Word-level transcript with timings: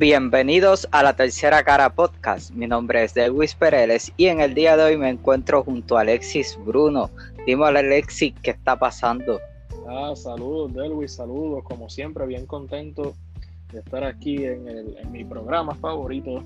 Bienvenidos 0.00 0.88
a 0.92 1.02
la 1.02 1.14
tercera 1.14 1.62
cara 1.62 1.90
podcast. 1.90 2.52
Mi 2.52 2.66
nombre 2.66 3.04
es 3.04 3.12
Dewis 3.12 3.54
Pereles 3.54 4.10
y 4.16 4.28
en 4.28 4.40
el 4.40 4.54
día 4.54 4.74
de 4.74 4.84
hoy 4.84 4.96
me 4.96 5.10
encuentro 5.10 5.62
junto 5.62 5.98
a 5.98 6.00
Alexis 6.00 6.58
Bruno. 6.64 7.10
Dímelo 7.44 7.80
Alexis, 7.80 8.32
¿qué 8.42 8.52
está 8.52 8.78
pasando? 8.78 9.38
Ah, 9.86 10.14
saludos 10.16 10.72
Delwis, 10.72 11.16
saludos. 11.16 11.64
Como 11.64 11.90
siempre, 11.90 12.24
bien 12.24 12.46
contento 12.46 13.14
de 13.74 13.80
estar 13.80 14.02
aquí 14.02 14.42
en, 14.42 14.64
mi 15.12 15.22
programa 15.22 15.74
favorito. 15.74 16.42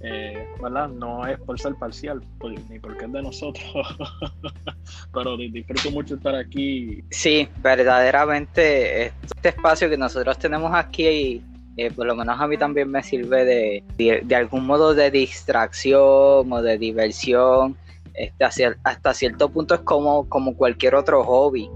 Eh, 0.00 0.46
¿verdad? 0.62 0.88
No 0.88 1.26
es 1.26 1.40
por 1.40 1.58
ser 1.58 1.74
parcial, 1.74 2.22
ni 2.70 2.78
porque 2.78 3.06
es 3.06 3.12
de 3.12 3.20
nosotros, 3.20 3.64
pero 5.12 5.36
disfruto 5.36 5.90
mucho 5.90 6.14
estar 6.14 6.36
aquí. 6.36 7.02
Sí, 7.10 7.48
verdaderamente 7.60 9.06
este 9.06 9.48
espacio 9.48 9.90
que 9.90 9.96
nosotros 9.96 10.38
tenemos 10.38 10.72
aquí 10.72 11.42
eh, 11.76 11.90
por 11.90 12.06
lo 12.06 12.16
menos 12.16 12.40
a 12.40 12.46
mí 12.46 12.56
también 12.56 12.90
me 12.90 13.02
sirve 13.02 13.44
de, 13.44 14.22
de, 14.24 14.34
algún 14.34 14.66
modo 14.66 14.94
de 14.94 15.10
distracción 15.10 16.50
o 16.50 16.62
de 16.62 16.78
diversión. 16.78 17.76
Este, 18.14 18.74
hasta 18.82 19.12
cierto 19.12 19.50
punto 19.50 19.74
es 19.74 19.80
como, 19.82 20.26
como 20.28 20.56
cualquier 20.56 20.94
otro 20.94 21.22
hobby 21.22 21.70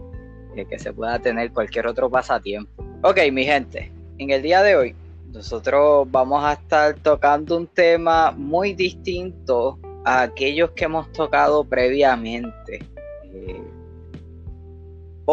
eh, 0.56 0.64
que 0.64 0.78
se 0.78 0.92
pueda 0.92 1.18
tener, 1.18 1.52
cualquier 1.52 1.86
otro 1.86 2.08
pasatiempo. 2.08 2.82
Ok, 3.02 3.18
mi 3.30 3.44
gente, 3.44 3.92
en 4.16 4.30
el 4.30 4.42
día 4.42 4.62
de 4.62 4.76
hoy 4.76 4.94
nosotros 5.32 6.10
vamos 6.10 6.42
a 6.44 6.54
estar 6.54 6.94
tocando 6.94 7.56
un 7.56 7.66
tema 7.66 8.32
muy 8.32 8.72
distinto 8.72 9.78
a 10.04 10.22
aquellos 10.22 10.70
que 10.70 10.86
hemos 10.86 11.12
tocado 11.12 11.62
previamente. 11.62 12.84
Eh, 13.24 13.62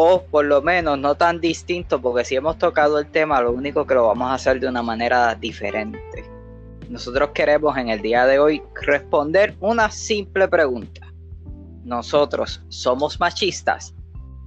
o 0.00 0.22
por 0.22 0.44
lo 0.44 0.62
menos 0.62 0.96
no 0.96 1.16
tan 1.16 1.40
distinto, 1.40 2.00
porque 2.00 2.24
si 2.24 2.36
hemos 2.36 2.56
tocado 2.56 3.00
el 3.00 3.10
tema, 3.10 3.40
lo 3.40 3.50
único 3.50 3.84
que 3.84 3.94
lo 3.94 4.06
vamos 4.06 4.30
a 4.30 4.34
hacer 4.34 4.60
de 4.60 4.68
una 4.68 4.80
manera 4.80 5.34
diferente. 5.34 6.24
Nosotros 6.88 7.30
queremos 7.34 7.76
en 7.76 7.88
el 7.88 8.00
día 8.00 8.24
de 8.24 8.38
hoy 8.38 8.62
responder 8.80 9.56
una 9.58 9.90
simple 9.90 10.46
pregunta. 10.46 11.12
¿Nosotros 11.82 12.62
somos 12.68 13.18
machistas? 13.18 13.92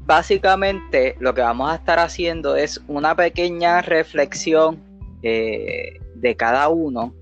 Básicamente 0.05 1.17
lo 1.19 1.33
que 1.33 1.41
vamos 1.41 1.69
a 1.69 1.75
estar 1.75 1.99
haciendo 1.99 2.55
es 2.55 2.81
una 2.88 3.13
pequeña 3.13 3.81
reflexión 3.81 4.79
eh, 5.22 5.99
de 6.16 6.35
cada 6.38 6.69
uno. 6.69 7.13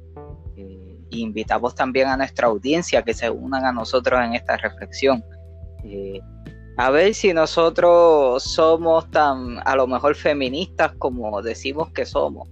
Eh, 0.56 1.00
invitamos 1.10 1.74
también 1.74 2.08
a 2.08 2.16
nuestra 2.16 2.46
audiencia 2.46 3.02
que 3.02 3.16
se 3.16 3.32
unan 3.32 3.66
a 3.66 3.72
nosotros 3.72 4.24
en 4.24 4.36
esta 4.36 4.56
reflexión. 4.56 5.26
Eh, 5.84 6.22
a 6.80 6.92
ver 6.92 7.14
si 7.14 7.34
nosotros 7.34 8.42
somos 8.42 9.12
tan 9.12 9.60
a 9.66 9.76
lo 9.76 9.86
mejor 9.86 10.16
feministas 10.16 10.94
como 10.98 11.42
decimos 11.42 11.92
que 11.92 12.06
somos, 12.06 12.48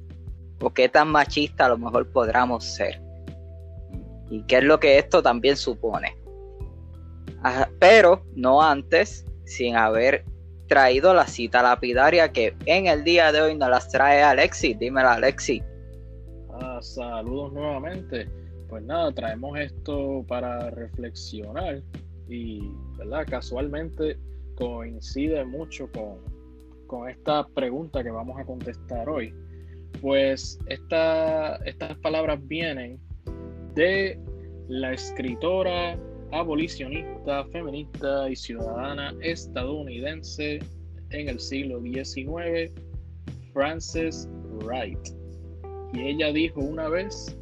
o 0.62 0.70
qué 0.70 0.90
tan 0.90 1.08
machistas 1.08 1.68
a 1.68 1.70
lo 1.70 1.78
mejor 1.78 2.12
podamos 2.12 2.66
ser. 2.66 3.00
Y 4.30 4.44
qué 4.44 4.58
es 4.58 4.66
lo 4.66 4.82
que 4.82 4.98
esto 4.98 5.24
también 5.24 5.56
supone. 5.56 6.14
pero 7.80 8.22
no 8.36 8.62
antes, 8.62 9.26
sin 9.46 9.78
haber 9.78 10.26
traído 10.68 11.14
la 11.14 11.26
cita 11.26 11.64
lapidaria 11.64 12.34
que 12.34 12.54
en 12.66 12.88
el 12.88 13.06
día 13.06 13.32
de 13.32 13.40
hoy 13.40 13.56
nos 13.56 13.70
las 13.70 13.88
trae 13.88 14.22
Alexis. 14.22 14.78
Dímela, 14.78 15.14
Alexis. 15.14 15.64
Ah, 16.52 16.80
saludos 16.82 17.54
nuevamente. 17.54 18.30
Pues 18.68 18.84
nada, 18.84 19.10
traemos 19.14 19.58
esto 19.58 20.26
para 20.28 20.70
reflexionar 20.72 21.82
y, 22.30 22.72
¿verdad? 22.98 23.26
Casualmente 23.30 24.18
coincide 24.56 25.46
mucho 25.46 25.90
con, 25.92 26.20
con 26.88 27.10
esta 27.10 27.48
pregunta 27.48 28.04
que 28.04 28.12
vamos 28.12 28.40
a 28.40 28.46
contestar 28.46 29.08
hoy. 29.10 29.34
Pues 30.02 30.60
esta, 30.68 31.56
estas 31.58 31.98
palabras 32.00 32.40
vienen 32.48 33.00
de 33.74 34.20
la 34.68 34.94
escritora 34.94 35.98
abolicionista, 36.32 37.46
feminista 37.46 38.30
y 38.30 38.36
ciudadana 38.36 39.14
estadounidense 39.22 40.60
en 41.12 41.30
el 41.30 41.40
siglo 41.40 41.82
XIX, 41.82 42.72
Frances 43.54 44.30
Wright. 44.62 45.00
Y 45.94 46.02
ella 46.02 46.32
dijo 46.34 46.60
una 46.60 46.90
vez 46.90 47.38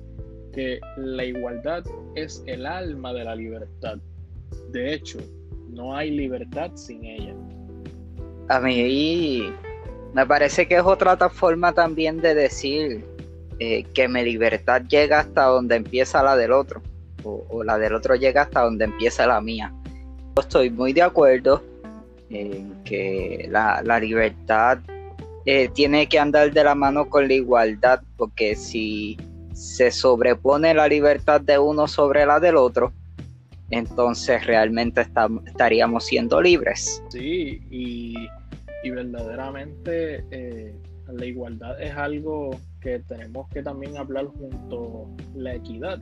que 0.53 0.79
la 0.97 1.25
igualdad 1.25 1.83
es 2.15 2.43
el 2.45 2.65
alma 2.65 3.13
de 3.13 3.23
la 3.23 3.35
libertad. 3.35 3.99
De 4.71 4.93
hecho, 4.93 5.19
no 5.69 5.95
hay 5.95 6.11
libertad 6.11 6.71
sin 6.75 7.03
ella. 7.05 7.33
A 8.47 8.59
mí 8.59 9.51
me 10.13 10.25
parece 10.25 10.67
que 10.67 10.75
es 10.75 10.83
otra 10.83 11.17
forma 11.29 11.73
también 11.73 12.21
de 12.21 12.35
decir 12.35 13.05
eh, 13.59 13.83
que 13.93 14.07
mi 14.07 14.23
libertad 14.23 14.81
llega 14.87 15.19
hasta 15.19 15.45
donde 15.45 15.75
empieza 15.75 16.21
la 16.23 16.35
del 16.35 16.51
otro, 16.51 16.81
o, 17.23 17.63
la 17.63 17.77
del 17.77 17.93
otro 17.93 18.15
llega 18.15 18.43
hasta 18.43 18.61
donde 18.61 18.85
empieza 18.85 19.25
la 19.25 19.41
mía. 19.41 19.73
estoy 20.37 20.69
muy 20.69 20.93
de 20.93 21.01
acuerdo 21.01 21.63
en 22.29 22.83
que 22.83 23.47
la, 23.49 23.81
libertad 23.99 24.79
eh, 25.45 25.69
tiene 25.73 26.07
que 26.07 26.19
andar 26.19 26.51
de 26.51 26.63
la 26.63 26.75
mano 26.75 27.09
con 27.09 27.27
la 27.27 27.33
igualdad, 27.33 28.01
porque 28.17 28.55
si 28.55 29.17
se 29.53 29.89
sobrepone 29.89 30.73
la 30.73 30.87
libertad 30.87 31.39
de 31.41 31.57
uno 31.57 31.87
sobre 31.87 32.25
la 32.25 32.39
del 32.39 32.57
otro, 32.57 32.91
entonces 33.69 34.45
realmente 34.45 35.01
estaríamos 35.01 36.05
siendo 36.05 36.41
libres. 36.41 37.01
Sí, 37.09 37.61
y, 37.69 38.15
verdaderamente 38.87 40.23
eh, 40.29 40.75
la 41.07 41.25
igualdad 41.25 41.81
es 41.81 41.91
algo 41.95 42.51
que 42.81 42.99
tenemos 42.99 43.49
que 43.49 43.63
también 43.63 43.97
hablar 43.97 44.27
junto 44.27 45.07
a 45.07 45.37
la 45.37 45.55
equidad. 45.55 45.99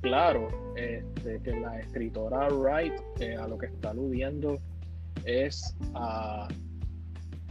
Claro, 0.00 0.48
este, 0.76 1.40
que 1.42 1.60
la 1.60 1.78
escritora 1.80 2.48
Wright 2.48 2.94
eh, 3.20 3.36
a 3.36 3.46
lo 3.46 3.58
que 3.58 3.66
está 3.66 3.90
aludiendo 3.90 4.58
es 5.26 5.76
a, 5.94 6.48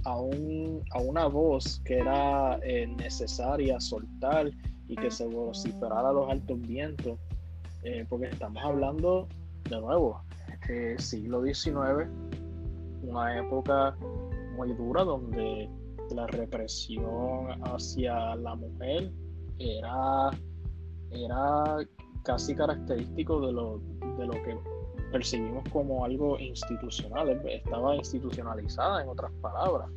a, 0.06 0.20
una 0.20 1.28
voz 1.28 1.82
que 1.86 1.98
era 2.00 2.60
eh, 2.64 2.88
necesaria 2.88 3.80
soltar 3.80 4.50
y 4.88 4.96
que 4.96 5.12
se 5.12 5.26
vociferara 5.26 6.10
a 6.10 6.14
los 6.14 6.30
altos 6.30 6.62
vientos 6.62 7.20
eh, 7.86 8.04
porque 8.10 8.26
estamos 8.26 8.64
hablando 8.64 9.28
de 9.70 9.80
nuevo, 9.80 10.20
eh, 10.70 10.96
siglo 10.98 11.44
XIX, 11.44 12.10
una 13.04 13.38
época 13.38 13.96
muy 14.58 14.74
dura 14.74 15.04
donde 15.04 15.70
la 16.10 16.26
represión 16.26 17.64
hacia 17.64 18.36
la 18.38 18.56
mujer 18.56 19.12
era, 19.60 20.32
era 21.12 21.78
casi 22.24 22.56
característico 22.56 23.46
de 23.46 23.54
lo, 23.54 23.80
de 24.18 24.26
lo 24.26 24.34
que 24.34 24.58
percibimos 25.12 25.64
como 25.70 26.04
algo 26.06 26.40
institucional, 26.40 27.40
estaba 27.48 27.96
institucionalizada 27.96 29.04
en 29.04 29.10
otras 29.10 29.32
palabras. 29.44 29.92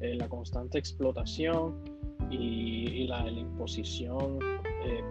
Eh, 0.00 0.16
la 0.16 0.28
constante 0.28 0.80
explotación 0.80 1.76
y, 2.30 3.06
la, 3.06 3.30
imposición 3.30 4.40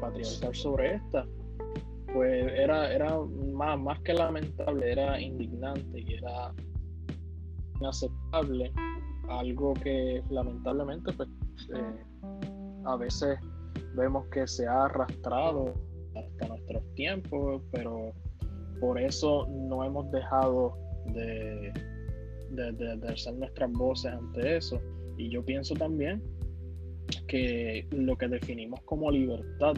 patriarcal 0.01 0.53
sobre 0.53 0.95
esta 0.95 1.25
pues 2.15 2.49
era, 2.53 2.93
era 2.93 3.19
más, 3.53 3.77
más 3.77 3.99
que 3.99 4.13
lamentable, 4.13 4.89
era 4.89 5.19
indignante 5.19 5.99
y 5.99 6.13
era 6.13 6.53
inaceptable, 7.81 8.71
algo 9.27 9.73
que 9.73 10.23
lamentablemente 10.29 11.11
pues, 11.11 11.27
eh, 11.75 12.03
a 12.85 12.95
veces 12.95 13.37
vemos 13.95 14.25
que 14.29 14.47
se 14.47 14.65
ha 14.65 14.85
arrastrado 14.85 15.73
hasta 16.15 16.47
nuestros 16.47 16.83
tiempos, 16.93 17.61
pero 17.73 18.13
por 18.79 18.97
eso 18.97 19.45
no 19.49 19.83
hemos 19.83 20.09
dejado 20.11 20.77
de, 21.07 21.73
de, 22.51 22.71
de, 22.71 22.95
de 22.97 23.07
alzar 23.09 23.33
nuestras 23.33 23.69
voces 23.73 24.13
ante 24.13 24.55
eso. 24.55 24.79
Y 25.17 25.29
yo 25.29 25.43
pienso 25.43 25.73
también 25.73 26.23
que 27.27 27.85
lo 27.91 28.17
que 28.17 28.29
definimos 28.29 28.79
como 28.85 29.11
libertad 29.11 29.73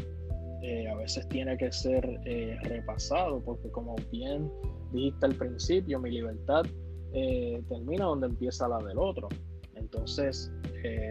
eh, 0.62 0.88
a 0.88 0.96
veces 0.96 1.28
tiene 1.30 1.58
que 1.58 1.72
ser 1.72 2.20
eh, 2.26 2.58
repasado, 2.64 3.40
porque 3.44 3.70
como 3.70 3.96
bien 4.12 4.52
dijiste 4.92 5.26
al 5.28 5.36
principio, 5.36 6.00
mi 6.00 6.12
libertad 6.12 6.66
eh, 7.14 7.62
termina 7.70 8.06
donde 8.06 8.28
empieza 8.28 8.68
la 8.68 8.80
del 8.80 8.98
otro. 8.98 9.28
Entonces, 9.76 10.52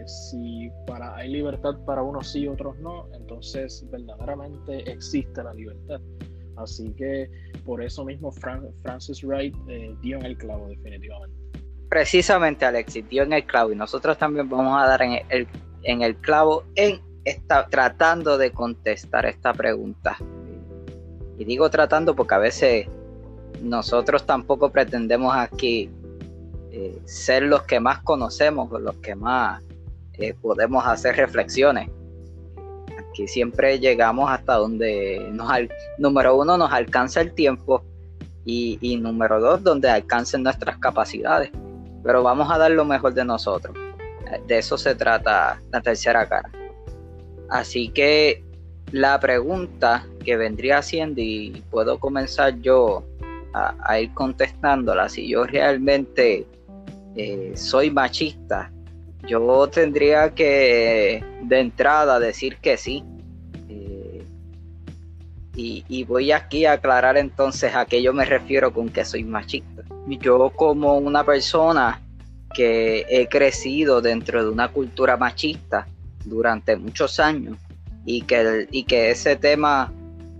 si 0.05 0.69
para, 0.85 1.15
hay 1.15 1.31
libertad 1.31 1.77
para 1.85 2.01
unos 2.01 2.31
sí 2.31 2.41
y 2.41 2.47
otros 2.47 2.77
no, 2.79 3.07
entonces 3.13 3.85
verdaderamente 3.91 4.91
existe 4.91 5.41
la 5.43 5.53
libertad. 5.53 6.01
Así 6.57 6.91
que 6.95 7.29
por 7.63 7.81
eso 7.83 8.03
mismo 8.03 8.31
Francis 8.31 9.23
Wright 9.23 9.55
dio 10.01 10.17
en 10.17 10.25
el 10.25 10.37
clavo 10.37 10.67
definitivamente. 10.67 11.37
Precisamente 11.89 12.65
Alexis 12.65 13.07
dio 13.07 13.23
en 13.23 13.33
el 13.33 13.45
clavo 13.45 13.71
y 13.71 13.75
nosotros 13.75 14.17
también 14.17 14.49
vamos 14.49 14.77
a 14.77 14.87
dar 14.87 15.01
en 15.03 15.19
el, 15.29 15.47
en 15.83 16.01
el 16.01 16.17
clavo 16.17 16.63
en 16.75 16.99
está 17.27 17.67
tratando 17.67 18.37
de 18.37 18.51
contestar 18.51 19.25
esta 19.25 19.53
pregunta. 19.53 20.17
Y 21.37 21.45
digo 21.45 21.69
tratando 21.69 22.15
porque 22.15 22.35
a 22.35 22.39
veces 22.39 22.87
nosotros 23.61 24.25
tampoco 24.25 24.69
pretendemos 24.71 25.35
aquí 25.35 25.89
eh, 26.71 26.99
ser 27.05 27.43
los 27.43 27.63
que 27.63 27.79
más 27.79 27.99
conocemos, 27.99 28.71
los 28.81 28.95
que 28.97 29.15
más 29.15 29.61
eh, 30.13 30.33
podemos 30.41 30.85
hacer 30.85 31.15
reflexiones. 31.15 31.89
que 33.13 33.27
siempre 33.27 33.79
llegamos 33.79 34.29
hasta 34.29 34.55
donde 34.55 35.27
nos, 35.33 35.51
número 35.97 36.35
uno, 36.35 36.57
nos 36.57 36.71
alcanza 36.71 37.19
el 37.21 37.33
tiempo 37.33 37.83
y, 38.45 38.97
número 39.01 39.41
dos, 39.41 39.61
donde 39.61 39.89
alcancen 39.89 40.43
nuestras 40.43 40.77
capacidades. 40.77 41.51
Pero 42.03 42.23
vamos 42.23 42.49
a 42.49 42.57
dar 42.57 42.71
lo 42.71 42.85
mejor 42.85 43.13
de 43.13 43.25
nosotros. 43.25 43.75
De 44.45 44.59
eso 44.59 44.77
se 44.77 44.95
trata 44.95 45.59
la 45.71 45.81
tercera 45.81 46.25
cara. 46.25 46.49
Así 47.49 47.89
que 47.89 48.43
la 48.91 49.19
pregunta 49.19 50.05
que 50.23 50.37
vendría 50.37 50.81
siendo, 50.81 51.21
y 51.21 51.63
puedo 51.69 51.99
comenzar 51.99 52.59
yo 52.61 53.03
a, 53.53 53.99
ir 53.99 54.13
contestándola, 54.13 55.09
si 55.09 55.27
yo 55.29 55.45
realmente 55.45 56.45
eh, 57.15 57.53
soy 57.55 57.89
machista, 57.89 58.71
yo 59.27 59.67
tendría 59.67 60.33
que 60.33 61.23
de 61.43 61.59
entrada 61.59 62.19
decir 62.19 62.57
que 62.57 62.77
sí. 62.77 63.03
Eh, 63.69 64.23
y, 65.55 66.03
voy 66.03 66.31
aquí 66.31 66.65
a 66.65 66.73
aclarar 66.73 67.17
entonces 67.17 67.75
a 67.75 67.85
qué 67.85 68.01
yo 68.03 68.13
me 68.13 68.25
refiero 68.25 68.71
con 68.71 68.89
que 68.89 69.03
soy 69.03 69.23
machista. 69.23 69.83
Yo 70.07 70.51
como 70.51 70.97
una 70.97 71.23
persona 71.23 72.01
que 72.53 73.05
he 73.09 73.27
crecido 73.27 74.01
dentro 74.01 74.43
de 74.43 74.49
una 74.49 74.69
cultura 74.69 75.17
machista 75.17 75.87
durante 76.27 76.75
muchos 76.75 77.19
años 77.19 77.57
y 78.05 78.21
que, 78.21 78.67
y 78.71 78.83
que 78.83 79.11
ese 79.11 79.35
tema 79.35 79.91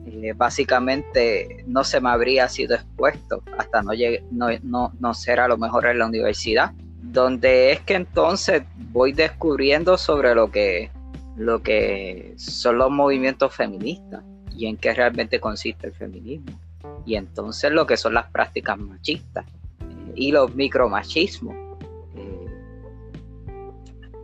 eh, 0.05 0.33
básicamente 0.35 1.63
no 1.67 1.83
se 1.83 1.99
me 1.99 2.09
habría 2.09 2.47
sido 2.47 2.75
expuesto 2.75 3.43
hasta 3.57 3.81
no, 3.81 3.93
llegue, 3.93 4.23
no, 4.31 4.47
no, 4.63 4.93
no 4.99 5.13
ser 5.13 5.39
a 5.39 5.47
lo 5.47 5.57
mejor 5.57 5.85
en 5.87 5.99
la 5.99 6.05
universidad 6.05 6.71
donde 7.01 7.71
es 7.71 7.81
que 7.81 7.95
entonces 7.95 8.63
voy 8.91 9.13
descubriendo 9.13 9.97
sobre 9.97 10.35
lo 10.35 10.51
que, 10.51 10.91
lo 11.35 11.61
que 11.61 12.33
son 12.37 12.77
los 12.77 12.91
movimientos 12.91 13.55
feministas 13.55 14.23
y 14.55 14.67
en 14.67 14.77
qué 14.77 14.93
realmente 14.93 15.39
consiste 15.39 15.87
el 15.87 15.93
feminismo. 15.93 16.59
Y 17.05 17.15
entonces 17.15 17.71
lo 17.71 17.85
que 17.85 17.95
son 17.95 18.13
las 18.13 18.29
prácticas 18.31 18.77
machistas 18.77 19.45
eh, 19.45 20.13
y 20.15 20.31
los 20.31 20.53
micromachismos. 20.55 21.55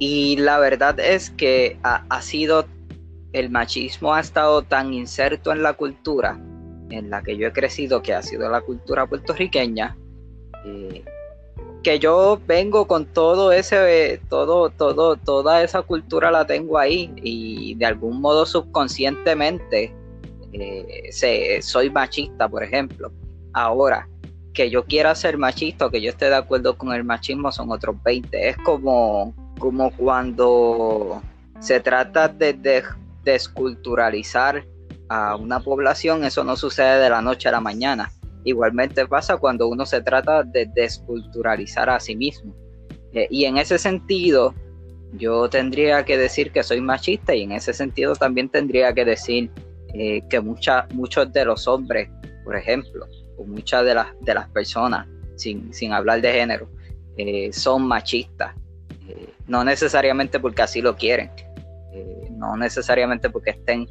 Y 0.05 0.35
la 0.35 0.59
verdad 0.59 0.99
es 0.99 1.29
que 1.29 1.77
ha, 1.81 2.21
sido, 2.21 2.65
el 3.31 3.49
machismo 3.49 4.13
ha 4.13 4.19
estado 4.19 4.61
tan 4.61 4.93
inserto 4.93 5.53
en 5.53 5.63
la 5.63 5.75
cultura 5.75 6.37
en 6.89 7.09
la 7.09 7.23
que 7.23 7.37
yo 7.37 7.47
he 7.47 7.53
crecido, 7.53 8.01
que 8.01 8.13
ha 8.13 8.21
sido 8.21 8.49
la 8.49 8.59
cultura 8.59 9.07
puertorriqueña, 9.07 9.95
eh, 10.65 11.05
que 11.83 11.99
yo 11.99 12.37
vengo 12.45 12.85
con 12.85 13.05
todo 13.05 13.53
ese, 13.53 14.19
todo, 14.27 14.71
todo, 14.71 15.15
toda 15.15 15.63
esa 15.63 15.83
cultura 15.83 16.31
la 16.31 16.45
tengo 16.45 16.77
ahí 16.77 17.09
y 17.15 17.75
de 17.75 17.85
algún 17.85 18.19
modo 18.19 18.45
subconscientemente 18.45 19.95
eh, 20.51 21.61
soy 21.61 21.89
machista, 21.89 22.49
por 22.49 22.61
ejemplo. 22.61 23.09
Ahora, 23.53 24.09
que 24.53 24.69
yo 24.69 24.83
quiera 24.83 25.15
ser 25.15 25.37
machista 25.37 25.85
o 25.85 25.89
que 25.89 26.01
yo 26.01 26.09
esté 26.09 26.25
de 26.25 26.35
acuerdo 26.35 26.77
con 26.77 26.91
el 26.91 27.05
machismo 27.05 27.53
son 27.53 27.71
otros 27.71 27.95
20. 28.03 28.49
Es 28.49 28.57
como, 28.57 29.33
como 29.63 29.95
cuando 29.95 31.23
se 31.61 31.79
trata 31.79 32.27
de 32.27 32.83
desculturalizar 33.23 34.65
a 35.07 35.37
una 35.37 35.61
población, 35.61 36.25
eso 36.25 36.43
no 36.43 36.57
sucede 36.57 36.99
de 36.99 37.09
la 37.09 37.21
noche 37.21 37.47
a 37.47 37.53
la 37.53 37.61
mañana 37.61 38.11
Igualmente 38.45 39.07
pasa 39.07 39.37
cuando 39.37 39.67
uno 39.67 39.85
se 39.85 40.01
trata 40.01 40.43
de 40.43 40.65
desculturalizar 40.65 41.89
a 41.89 41.99
sí 41.99 42.15
mismo. 42.15 42.53
Eh, 43.13 43.27
y 43.29 43.45
en 43.45 43.57
ese 43.57 43.77
sentido, 43.77 44.53
yo 45.13 45.49
tendría 45.49 46.03
que 46.03 46.17
decir 46.17 46.51
que 46.51 46.63
soy 46.63 46.81
machista 46.81 47.33
y 47.33 47.43
en 47.43 47.53
ese 47.53 47.73
sentido 47.73 48.15
también 48.15 48.49
tendría 48.49 48.93
que 48.93 49.05
decir 49.05 49.49
eh, 49.93 50.21
que 50.29 50.41
mucha, 50.41 50.87
muchos 50.93 51.31
de 51.31 51.45
los 51.45 51.67
hombres, 51.67 52.09
por 52.43 52.57
ejemplo, 52.57 53.05
o 53.37 53.45
muchas 53.45 53.85
de 53.85 53.95
las, 53.95 54.07
de 54.21 54.33
las 54.33 54.49
personas, 54.49 55.07
sin, 55.37 55.93
hablar 55.93 56.19
de 56.19 56.33
género, 56.33 56.67
eh, 57.15 57.53
son 57.53 57.87
machistas. 57.87 58.53
No 59.47 59.63
necesariamente 59.63 60.39
porque 60.39 60.61
así 60.61 60.81
lo 60.81 60.95
quieren, 60.95 61.31
no 62.31 62.55
necesariamente 62.57 63.29
porque 63.29 63.51
estén 63.51 63.87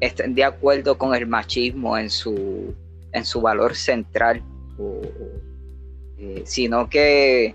estén 0.00 0.34
de 0.34 0.44
acuerdo 0.44 0.98
con 0.98 1.14
el 1.14 1.26
machismo 1.26 1.96
en 1.96 2.10
su, 2.10 2.74
en 3.12 3.24
su 3.24 3.40
valor 3.40 3.74
central, 3.74 4.42
eh, 6.18 6.42
sino 6.44 6.88
que, 6.88 7.54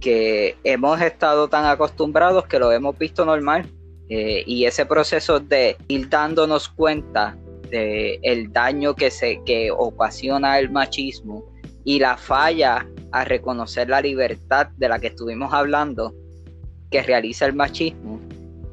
que, 0.00 0.56
hemos 0.64 1.00
estado 1.00 1.48
tan 1.48 1.64
acostumbrados 1.64 2.46
que 2.46 2.58
lo 2.58 2.72
hemos 2.72 2.96
visto 2.98 3.24
normal 3.24 3.66
eh, 4.08 4.42
y 4.46 4.64
ese 4.64 4.86
proceso 4.86 5.40
de 5.40 5.76
ir 5.88 6.08
dándonos 6.08 6.68
cuenta 6.68 7.36
de 7.70 8.18
el 8.22 8.52
daño 8.52 8.94
que 8.94 9.10
se 9.10 9.40
que 9.44 9.70
ocasiona 9.70 10.58
el 10.58 10.70
machismo 10.70 11.44
y 11.84 12.00
la 12.00 12.16
falla 12.16 12.86
a 13.12 13.24
reconocer 13.24 13.88
la 13.88 14.00
libertad 14.00 14.68
de 14.76 14.88
la 14.88 14.98
que 14.98 15.08
estuvimos 15.08 15.52
hablando 15.52 16.14
que 16.90 17.02
realiza 17.02 17.46
el 17.46 17.54
machismo 17.54 18.20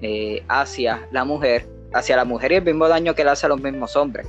eh, 0.02 0.44
hacia 0.48 1.08
la 1.12 1.24
mujer 1.24 1.68
hacia 1.94 2.16
la 2.16 2.26
mujer 2.26 2.52
y 2.52 2.56
el 2.56 2.64
mismo 2.64 2.88
daño 2.88 3.16
que 3.16 3.24
le 3.24 3.32
hace 3.32 3.46
a 3.46 3.50
los 3.50 3.62
mismos 3.62 3.96
hombres. 3.96 4.28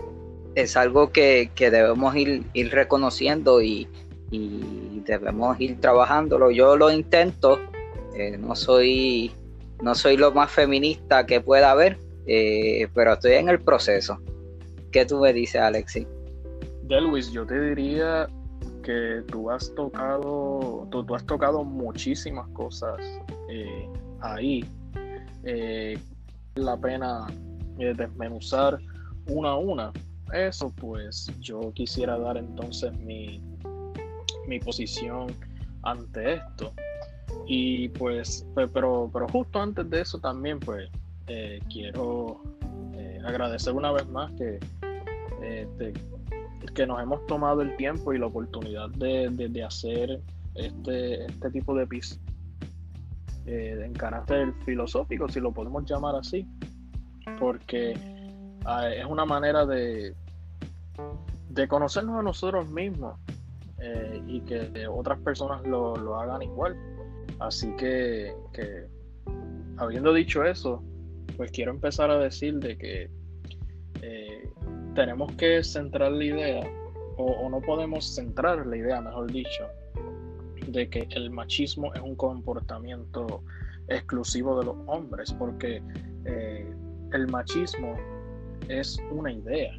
Es 0.54 0.76
algo 0.76 1.10
que, 1.10 1.50
debemos 1.56 2.16
ir, 2.16 2.44
reconociendo 2.70 3.62
y, 3.62 3.88
debemos 4.30 5.60
ir 5.60 5.80
trabajándolo. 5.80 6.50
Yo 6.50 6.76
lo 6.76 6.90
intento, 6.90 7.60
eh, 8.14 8.36
no, 8.38 8.54
soy, 8.56 9.32
no 9.82 9.94
soy 9.94 10.16
lo 10.16 10.32
más 10.32 10.50
feminista 10.50 11.26
que 11.26 11.40
pueda 11.40 11.70
haber, 11.70 11.98
eh, 12.26 12.88
pero 12.94 13.14
estoy 13.14 13.34
en 13.34 13.48
el 13.48 13.60
proceso. 13.60 14.18
¿Qué 14.90 15.06
tú 15.06 15.20
me 15.20 15.32
dices, 15.32 15.60
Alexi? 15.60 16.06
Delwis, 16.82 17.30
yo 17.30 17.46
te 17.46 17.60
diría 17.60 18.28
que 18.88 19.22
tú 19.30 19.50
has 19.50 19.74
tocado, 19.74 20.88
tú, 20.90 21.14
has 21.14 21.26
tocado 21.26 21.62
muchísimas 21.62 22.48
cosas 22.48 22.96
eh, 23.50 23.86
ahí. 24.22 24.64
la 26.54 26.76
pena 26.78 27.26
eh, 27.78 27.92
desmenuzar 27.94 28.78
una 29.26 29.50
a 29.50 29.56
una. 29.56 29.92
Eso 30.32 30.72
pues 30.80 31.30
yo 31.40 31.70
quisiera 31.74 32.18
dar 32.18 32.38
entonces 32.38 32.96
mi, 33.00 33.42
mi 34.46 34.58
posición 34.58 35.28
ante 35.82 36.34
esto. 36.34 36.72
Y 37.46 37.90
pues, 37.90 38.46
pero, 38.72 39.10
pero 39.12 39.28
justo 39.28 39.60
antes 39.60 39.88
de 39.90 40.00
eso 40.00 40.18
también 40.18 40.58
pues 40.60 40.88
eh, 41.26 41.60
quiero 41.70 42.42
eh, 42.94 43.20
agradecer 43.24 43.74
una 43.74 43.92
vez 43.92 44.08
más 44.08 44.32
que, 44.32 44.58
que 46.70 46.86
nos 46.86 47.02
hemos 47.02 47.26
tomado 47.26 47.62
el 47.62 47.76
tiempo 47.76 48.12
y 48.12 48.18
la 48.18 48.26
oportunidad 48.26 48.88
de, 48.90 49.62
hacer 49.64 50.20
este, 50.54 51.24
este 51.26 51.50
tipo 51.50 51.74
de 51.74 51.86
piso 51.86 52.16
en 53.46 53.94
carácter 53.94 54.52
filosófico, 54.66 55.28
si 55.28 55.40
lo 55.40 55.52
podemos 55.52 55.84
llamar 55.86 56.16
así 56.16 56.46
porque 57.38 57.94
ah, 58.64 58.88
es 58.88 59.04
una 59.04 59.24
manera 59.24 59.66
de, 59.66 60.14
de 61.50 61.68
conocernos 61.68 62.18
a 62.18 62.22
nosotros 62.22 62.68
mismos 62.70 63.18
eh, 63.78 64.22
y 64.26 64.40
que 64.40 64.86
otras 64.88 65.18
personas 65.20 65.66
lo, 65.66 66.18
hagan 66.18 66.42
igual. 66.42 66.76
Así 67.38 67.74
que, 67.76 68.34
habiendo 69.76 70.12
dicho 70.12 70.44
eso, 70.44 70.82
pues 71.36 71.52
quiero 71.52 71.70
empezar 71.70 72.10
a 72.10 72.18
decir 72.18 72.58
de 72.58 72.76
que 72.76 73.02
eh, 73.04 73.10
tenemos 74.98 75.30
que 75.36 75.62
centrar 75.62 76.10
la 76.10 76.24
idea, 76.24 76.60
o, 77.18 77.48
no 77.48 77.60
podemos 77.60 78.16
centrar 78.16 78.66
la 78.66 78.76
idea, 78.76 79.00
mejor 79.00 79.30
dicho, 79.30 79.64
de 80.66 80.90
que 80.90 81.06
el 81.12 81.30
machismo 81.30 81.94
es 81.94 82.00
un 82.00 82.16
comportamiento 82.16 83.44
exclusivo 83.86 84.58
de 84.58 84.66
los 84.66 84.76
hombres, 84.88 85.32
porque 85.34 85.80
eh, 86.24 86.74
el 87.12 87.28
machismo 87.28 87.94
es 88.68 88.98
una 89.12 89.30
idea. 89.30 89.70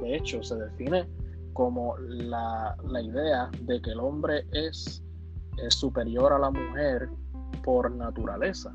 De 0.00 0.16
hecho, 0.16 0.42
se 0.42 0.56
define 0.56 1.06
como 1.52 1.98
la, 1.98 2.74
idea 3.02 3.50
de 3.60 3.78
que 3.82 3.90
el 3.90 4.00
hombre 4.00 4.46
es, 4.52 5.04
superior 5.68 6.32
a 6.32 6.38
la 6.38 6.50
mujer 6.50 7.10
por 7.62 7.90
naturaleza. 7.90 8.74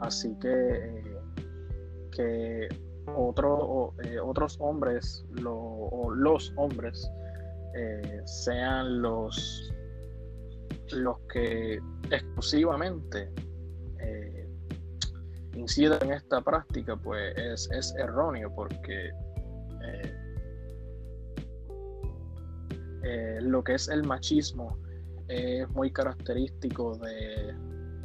Así 0.00 0.34
que, 0.40 1.02
que 2.10 2.68
otro, 3.16 3.94
eh, 4.02 4.18
otros 4.18 4.56
hombres 4.60 5.24
o 5.44 6.12
los 6.14 6.52
hombres 6.56 7.10
eh, 7.74 8.20
sean 8.24 9.02
los, 9.02 9.72
los 10.92 11.18
que 11.32 11.80
exclusivamente 12.10 13.30
incida 15.60 15.98
en 16.02 16.12
esta 16.12 16.40
práctica, 16.40 16.96
pues 16.96 17.68
es, 17.70 17.94
erróneo 17.96 18.52
porque 18.54 19.10
eh, 19.82 20.14
eh, 23.04 23.38
lo 23.42 23.62
que 23.62 23.74
es 23.74 23.88
el 23.88 24.04
machismo 24.04 24.78
es 25.28 25.68
muy 25.70 25.92
característico 25.92 26.96
de, 26.98 27.54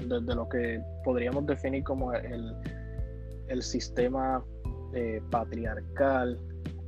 lo 0.08 0.48
que 0.50 0.82
podríamos 1.04 1.46
definir 1.48 1.84
como 1.84 2.14
el, 2.14 2.56
el 3.48 3.64
sistema 3.64 4.44
eh, 4.96 5.22
patriarcal 5.30 6.40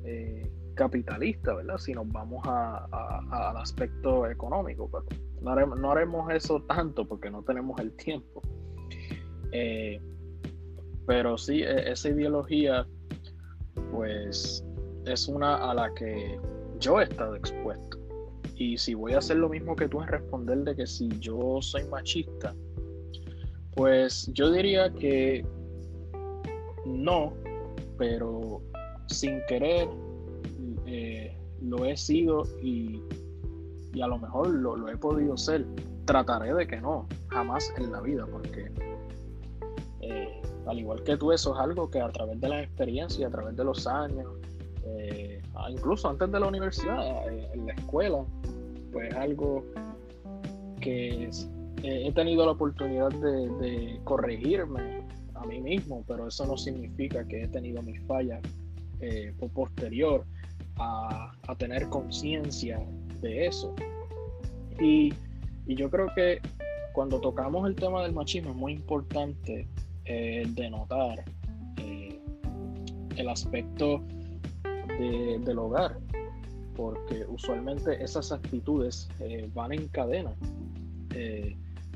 eh, 0.05 0.49
capitalista, 0.75 1.55
¿verdad? 1.55 1.77
Si 1.77 1.91
nos 1.91 2.07
vamos 2.09 2.41
al 2.45 3.57
aspecto 3.57 4.29
económico, 4.29 4.89
pero 4.89 5.05
no 5.75 5.91
haremos, 5.91 6.31
eso 6.31 6.61
tanto 6.63 7.05
porque 7.05 7.29
no 7.29 7.43
tenemos 7.43 7.77
el 7.81 7.91
tiempo. 7.97 8.41
Eh, 9.51 10.01
pero 11.05 11.37
sí, 11.37 11.63
e, 11.63 11.91
esa 11.91 12.07
ideología, 12.07 12.87
pues, 13.91 14.63
es 15.05 15.27
una 15.27 15.69
a 15.69 15.73
la 15.73 15.93
que 15.93 16.39
yo 16.79 17.01
he 17.01 17.03
estado 17.03 17.35
expuesto. 17.35 17.97
Y 18.55 18.77
si 18.77 18.93
voy 18.93 19.13
a 19.13 19.17
hacer 19.17 19.37
lo 19.37 19.49
mismo 19.49 19.75
que 19.75 19.89
tú 19.89 20.01
en 20.01 20.07
responder 20.07 20.59
de 20.59 20.75
que 20.77 20.87
si 20.87 21.09
yo 21.19 21.59
soy 21.61 21.83
machista, 21.89 22.55
pues 23.75 24.31
yo 24.33 24.49
diría 24.49 24.91
que 24.93 25.45
no, 26.85 27.33
pero 27.98 28.62
sin 29.08 29.42
querer 29.48 29.88
eh, 30.86 31.36
lo 31.62 31.86
he 31.86 31.98
sido 31.98 32.44
y, 32.62 33.01
a 34.01 34.08
lo 34.08 34.20
mejor 34.20 34.50
lo, 34.50 34.88
he 34.88 34.98
podido 34.98 35.36
ser. 35.38 35.66
Trataré 36.06 36.54
de 36.54 36.68
que 36.68 36.80
no, 36.80 37.08
jamás 37.27 37.74
en 37.77 37.92
la 37.92 38.00
vida, 38.00 38.25
porque 38.32 38.72
eh, 40.01 40.42
al 40.66 40.80
igual 40.80 41.04
que 41.04 41.18
tú, 41.18 41.32
eso 41.32 41.54
es 41.54 41.60
algo 41.60 41.89
que 41.89 42.00
a 42.00 42.10
través 42.10 42.39
de 42.39 42.48
la 42.48 42.62
experiencia, 42.62 43.27
a 43.27 43.30
través 43.32 43.58
de 43.58 43.63
los 43.66 43.86
años, 43.88 44.27
eh, 44.86 45.42
incluso 45.70 46.10
antes 46.10 46.32
de 46.32 46.39
la 46.39 46.48
universidad, 46.48 47.27
en 47.27 47.66
la 47.66 47.74
escuela, 47.74 48.24
pues 48.94 49.13
algo 49.16 49.66
que 50.80 51.30
he 51.84 52.12
tenido 52.13 52.46
la 52.46 52.51
oportunidad 52.51 53.10
de 53.10 54.00
corregirme 54.06 54.97
mí 55.48 55.60
mismo, 55.62 56.04
pero 56.08 56.27
eso 56.27 56.46
no 56.46 56.58
significa 56.58 57.25
que 57.25 57.44
he 57.44 57.48
tenido 57.48 57.82
mis 57.82 58.01
fallas 58.04 58.42
eh, 59.00 59.34
posterior 59.54 60.25
a, 60.77 61.34
tener 61.58 61.88
conciencia 61.89 62.80
de 63.22 63.48
eso. 63.48 63.74
Y, 64.80 65.13
yo 65.66 65.89
creo 65.89 66.08
que 66.16 66.39
cuando 66.94 67.20
tocamos 67.20 67.68
el 67.68 67.75
tema 67.75 68.01
del 68.01 68.13
machismo 68.13 68.51
es 68.51 68.56
muy 68.56 68.74
importante 68.74 69.68
eh, 70.06 70.46
denotar 70.51 71.25
eh, 71.77 72.18
el 73.18 73.27
aspecto 73.27 74.01
del 74.98 75.60
hogar, 75.60 75.98
porque 76.75 77.25
usualmente 77.27 78.01
esas 78.01 78.32
actitudes 78.32 79.10
van 79.54 79.74
en 79.74 79.88
cadena 79.89 80.34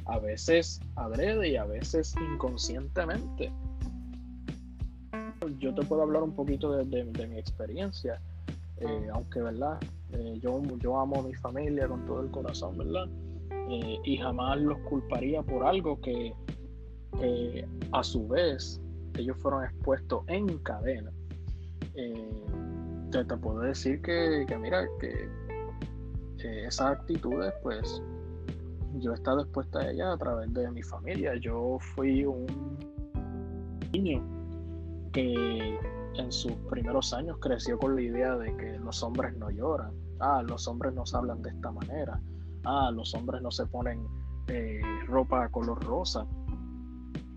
a 0.06 0.20
veces 0.20 0.80
adrede 0.96 1.50
y 1.50 1.56
a 1.56 1.66
veces 1.66 2.16
inconscientemente. 2.34 3.52
Yo 5.60 5.74
te 5.74 5.84
puedo 5.84 6.04
hablar 6.04 6.24
un 6.24 6.34
poquito 6.34 6.72
de, 6.72 7.04
mi 7.28 7.38
experiencia, 7.38 8.22
eh, 8.78 9.08
aunque, 9.14 9.42
¿verdad? 9.42 9.80
Eh, 10.12 10.40
yo, 10.42 10.62
yo 10.80 11.00
amo 11.00 11.20
a 11.20 11.24
mi 11.24 11.34
familia 11.34 11.88
con 11.88 12.06
todo 12.06 12.22
el 12.22 12.32
corazón, 12.32 12.78
¿verdad? 12.78 13.08
Eh, 13.70 14.00
y 14.04 14.18
jamás 14.18 14.60
los 14.60 14.78
culparía 14.80 15.42
por 15.42 15.66
algo 15.66 16.00
que, 16.02 16.34
a 17.92 18.04
su 18.04 18.28
vez 18.28 18.80
ellos 19.18 19.38
fueron 19.38 19.66
expuestos 19.66 20.24
en 20.28 20.58
cadena. 20.60 21.12
te, 23.12 23.26
te, 23.26 23.38
puedo 23.38 23.60
decir 23.60 24.02
que, 24.02 24.46
que 24.48 24.58
mira, 24.58 24.88
que 25.00 25.28
esas 26.66 26.98
actitudes 26.98 27.54
pues 27.62 28.02
yo 29.00 29.12
he 29.12 29.16
estado 29.16 29.42
expuesta 29.42 29.80
a 29.80 29.92
ella 29.92 30.14
a 30.14 30.18
través 30.18 30.54
de 30.54 30.70
mi 30.72 30.84
familia. 30.84 31.36
Yo 31.36 31.78
fui 31.80 32.26
un 32.26 32.46
niño 33.92 34.24
que 35.12 35.78
en 36.16 36.32
sus 36.32 36.54
primeros 36.70 37.14
años 37.14 37.38
creció 37.40 37.78
con 37.78 37.96
la 37.96 38.02
idea 38.02 38.36
de 38.36 38.56
que 38.58 38.80
los 38.80 39.02
hombres 39.04 39.36
no 39.38 39.50
lloran, 39.50 39.94
ah, 40.20 40.44
los 40.46 40.68
hombres 40.68 40.94
no 40.94 41.06
se 41.06 41.18
hablan 41.18 41.42
de 41.42 41.50
esta 41.50 41.72
manera, 41.72 42.22
ah, 42.66 42.92
los 42.94 43.14
hombres 43.14 43.42
no 43.42 43.52
se 43.52 43.66
ponen 43.66 44.06
eh, 44.48 44.82
ropa 45.08 45.50
color 45.50 45.84
rosa. 45.84 46.26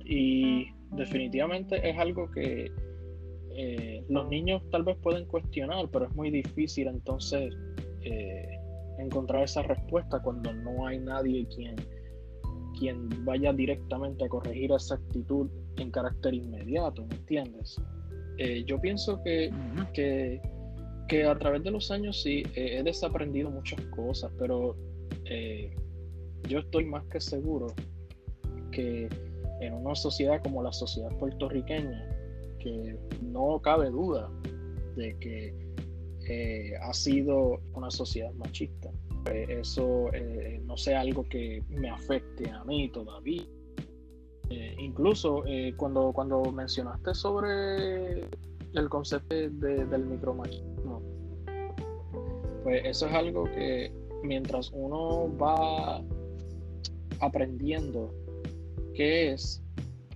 Y 0.05 0.71
definitivamente 0.91 1.89
es 1.89 1.99
algo 1.99 2.31
que 2.31 2.71
eh, 3.57 4.05
los 4.09 4.29
niños 4.29 4.63
tal 4.71 4.83
vez 4.83 4.97
pueden 4.99 5.27
cuestionar, 5.27 5.89
pero 5.91 6.07
es 6.07 6.15
muy 6.15 6.31
difícil 6.31 6.89
entonces 6.89 7.55
eh, 8.03 8.59
encontrar 8.99 9.45
esa 9.45 9.63
respuesta 9.63 10.21
cuando 10.23 10.53
no 10.53 10.87
hay 10.87 10.99
nadie 10.99 11.47
quien, 11.55 11.77
quien 12.79 13.09
vaya 13.25 13.53
directamente 13.53 14.25
a 14.25 14.29
corregir 14.29 14.73
esa 14.73 14.97
actitud 14.97 15.49
en 15.77 15.91
carácter 15.91 16.35
inmediato, 16.35 17.07
¿me 17.07 17.17
entiendes? 17.17 17.81
Eh, 18.39 18.65
yo 18.67 18.81
pienso 18.81 19.23
que, 19.23 19.51
que, 19.93 21.25
a 21.25 21.39
través 21.39 21.63
de 21.63 21.71
los 21.71 21.91
años 21.91 22.23
sí 22.23 22.43
he 22.57 22.83
desaprendido 22.83 23.51
muchas 23.51 23.81
cosas, 23.87 24.33
pero 24.39 24.77
eh, 25.27 25.73
yo 26.49 26.59
estoy 26.59 26.85
más 26.85 27.05
que 27.07 27.21
seguro 27.21 27.69
que 28.73 29.09
en 29.61 29.75
una 29.75 29.95
sociedad 29.95 30.43
como 30.43 30.63
la 30.63 30.73
sociedad 30.73 31.11
puertorriqueña, 31.19 32.09
que 32.59 32.97
no 33.23 33.61
cabe 33.63 33.91
duda 33.91 34.31
de 34.97 35.17
que 35.19 35.64
eh, 36.27 36.73
ha 36.81 36.93
sido 36.93 37.61
una 37.75 37.91
sociedad 37.91 38.33
machista. 38.35 38.91
Eh, 39.31 39.59
eso 39.61 40.13
eh, 40.13 40.61
no 40.65 40.77
sea 40.77 41.01
algo 41.01 41.29
que 41.29 41.63
me 41.69 41.91
afecte 41.91 42.51
a 42.51 42.65
mí 42.65 42.91
todavía. 42.91 43.45
incluso 44.79 45.43
cuando, 45.77 46.13
cuando 46.13 46.43
mencionaste 46.53 47.15
sobre 47.15 48.21
el 48.75 48.89
concepto 48.89 49.35
del 49.35 50.05
micromachismo, 50.05 51.03
pues 52.63 52.83
eso 52.85 53.07
es 53.07 53.15
algo 53.15 53.45
que 53.45 53.91
mientras 54.23 54.71
uno 54.73 55.35
va 55.37 56.03
aprendiendo 57.21 58.13
qué 58.95 59.33
es, 59.33 59.63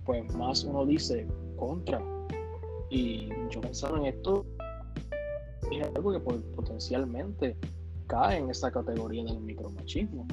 pues 0.05 0.23
más 0.35 0.63
uno 0.63 0.85
dice 0.85 1.27
contra. 1.57 2.01
Y 2.89 3.29
yo 3.49 3.61
pensaba 3.61 3.97
en 3.99 4.05
esto 4.05 4.45
es 5.71 5.87
algo 5.95 6.11
que 6.11 6.19
potencialmente 6.19 7.55
cae 8.09 8.39
en 8.39 8.49
esa 8.49 8.71
categoría 8.71 9.23
del 9.23 9.39
micromachismo. 9.39 10.27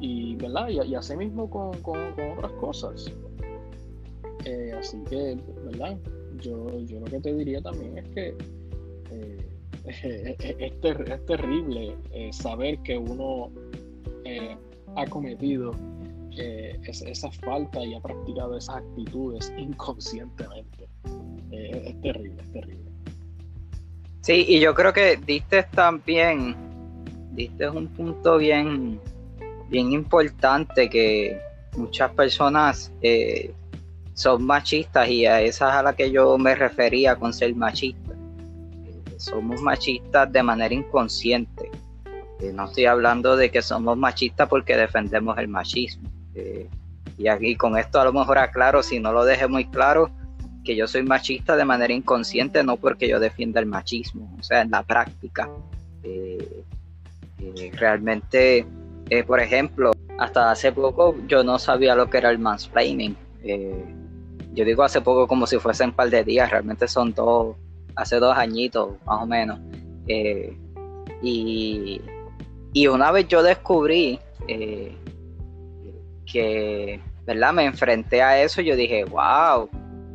Y, 0.00 0.36
¿verdad? 0.36 0.68
Y, 0.68 0.94
así 0.94 1.16
mismo 1.16 1.50
con, 1.50 1.70
otras 1.74 2.52
cosas. 2.60 3.12
Eh, 4.44 4.72
así 4.78 4.98
que, 5.08 5.36
¿verdad? 5.64 5.98
Yo, 6.40 6.78
yo 6.80 7.00
lo 7.00 7.06
que 7.06 7.20
te 7.20 7.34
diría 7.34 7.60
también 7.60 7.98
es 7.98 8.08
que 8.10 8.36
eh, 9.10 9.48
es, 10.48 10.80
terrible 11.26 11.96
eh, 12.12 12.32
saber 12.32 12.78
que 12.82 12.98
uno 12.98 13.50
ha 14.96 15.06
cometido 15.06 15.72
esa 16.32 17.30
falta 17.30 17.84
y 17.84 17.94
ha 17.94 18.00
practicado 18.00 18.56
esas 18.56 18.76
actitudes 18.76 19.52
inconscientemente. 19.56 20.88
es 21.50 22.00
terrible, 22.00 22.42
es 22.42 22.52
terrible. 22.52 22.95
Sí, 24.26 24.44
y 24.48 24.58
yo 24.58 24.74
creo 24.74 24.92
que 24.92 25.20
diste 25.24 25.62
también, 25.62 26.56
diste 27.30 27.70
un 27.70 27.86
punto 27.86 28.38
bien, 28.38 29.00
bien 29.68 29.92
importante 29.92 30.90
que 30.90 31.40
muchas 31.76 32.10
personas 32.10 32.90
eh, 33.02 33.54
son 34.14 34.44
machistas 34.44 35.08
y 35.08 35.26
a 35.26 35.40
esas 35.42 35.72
a 35.74 35.80
las 35.84 35.94
que 35.94 36.10
yo 36.10 36.36
me 36.38 36.56
refería 36.56 37.14
con 37.14 37.32
ser 37.32 37.54
machista. 37.54 38.16
somos 39.16 39.62
machistas 39.62 40.32
de 40.32 40.42
manera 40.42 40.74
inconsciente. 40.74 41.70
Eh, 42.40 42.50
no 42.52 42.64
estoy 42.64 42.86
hablando 42.86 43.36
de 43.36 43.48
que 43.52 43.62
somos 43.62 43.96
machistas 43.96 44.48
porque 44.48 44.76
defendemos 44.76 45.38
el 45.38 45.46
machismo. 45.46 46.10
Eh, 46.34 46.68
y 47.16 47.28
aquí 47.28 47.54
con 47.54 47.78
esto 47.78 48.00
a 48.00 48.04
lo 48.04 48.12
mejor 48.12 48.38
aclaro, 48.38 48.82
si 48.82 48.98
no 48.98 49.12
lo 49.12 49.24
dejé 49.24 49.46
muy 49.46 49.66
claro, 49.66 50.10
que 50.66 50.76
yo 50.76 50.86
soy 50.88 51.04
machista 51.04 51.56
de 51.56 51.64
manera 51.64 51.94
inconsciente, 51.94 52.62
no 52.64 52.76
porque 52.76 53.08
yo 53.08 53.20
defienda 53.20 53.60
el 53.60 53.66
machismo, 53.66 54.36
o 54.38 54.42
sea, 54.42 54.62
en 54.62 54.70
la 54.72 54.82
práctica. 54.82 55.48
Eh, 56.02 56.64
eh, 57.38 57.70
realmente, 57.74 58.66
eh, 59.08 59.22
por 59.22 59.40
ejemplo, 59.40 59.92
hasta 60.18 60.50
hace 60.50 60.72
poco 60.72 61.14
yo 61.28 61.44
no 61.44 61.58
sabía 61.58 61.94
lo 61.94 62.10
que 62.10 62.18
era 62.18 62.30
el 62.30 62.38
mansplaining. 62.38 63.16
yo 64.54 64.64
digo 64.64 64.82
hace 64.82 65.00
poco 65.00 65.28
como 65.28 65.46
si 65.46 65.58
fuesen 65.58 65.90
un 65.90 65.94
par 65.94 66.10
de 66.10 66.24
días, 66.24 66.50
realmente 66.50 66.88
son 66.88 67.14
dos, 67.14 67.56
hace 67.94 68.16
dos 68.18 68.36
añitos 68.36 68.96
más 69.06 69.22
o 69.22 69.26
menos. 69.26 69.60
y, 71.22 72.00
y 72.72 72.86
una 72.88 73.12
vez 73.12 73.28
yo 73.28 73.42
descubrí 73.42 74.18
que, 76.26 77.00
¿verdad? 77.24 77.52
Me 77.52 77.64
enfrenté 77.66 78.20
a 78.20 78.42
eso, 78.42 78.60
yo 78.62 78.74
dije, 78.74 79.04
wow, 79.04 79.68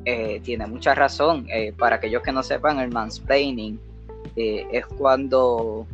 eh, 0.06 0.40
tiene 0.44 0.68
mucha 0.68 0.96
razón. 0.96 1.46
Eh, 1.50 1.74
para 1.78 1.98
aquellos 1.98 2.22
que 2.24 2.32
no 2.32 2.44
sepan, 2.44 2.80
el 2.80 2.92
mansplaining 2.92 3.80
eh, 4.36 4.66
es 4.72 4.86
cuando 4.86 5.86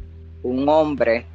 un 0.43 0.69
hombre, 0.69 1.25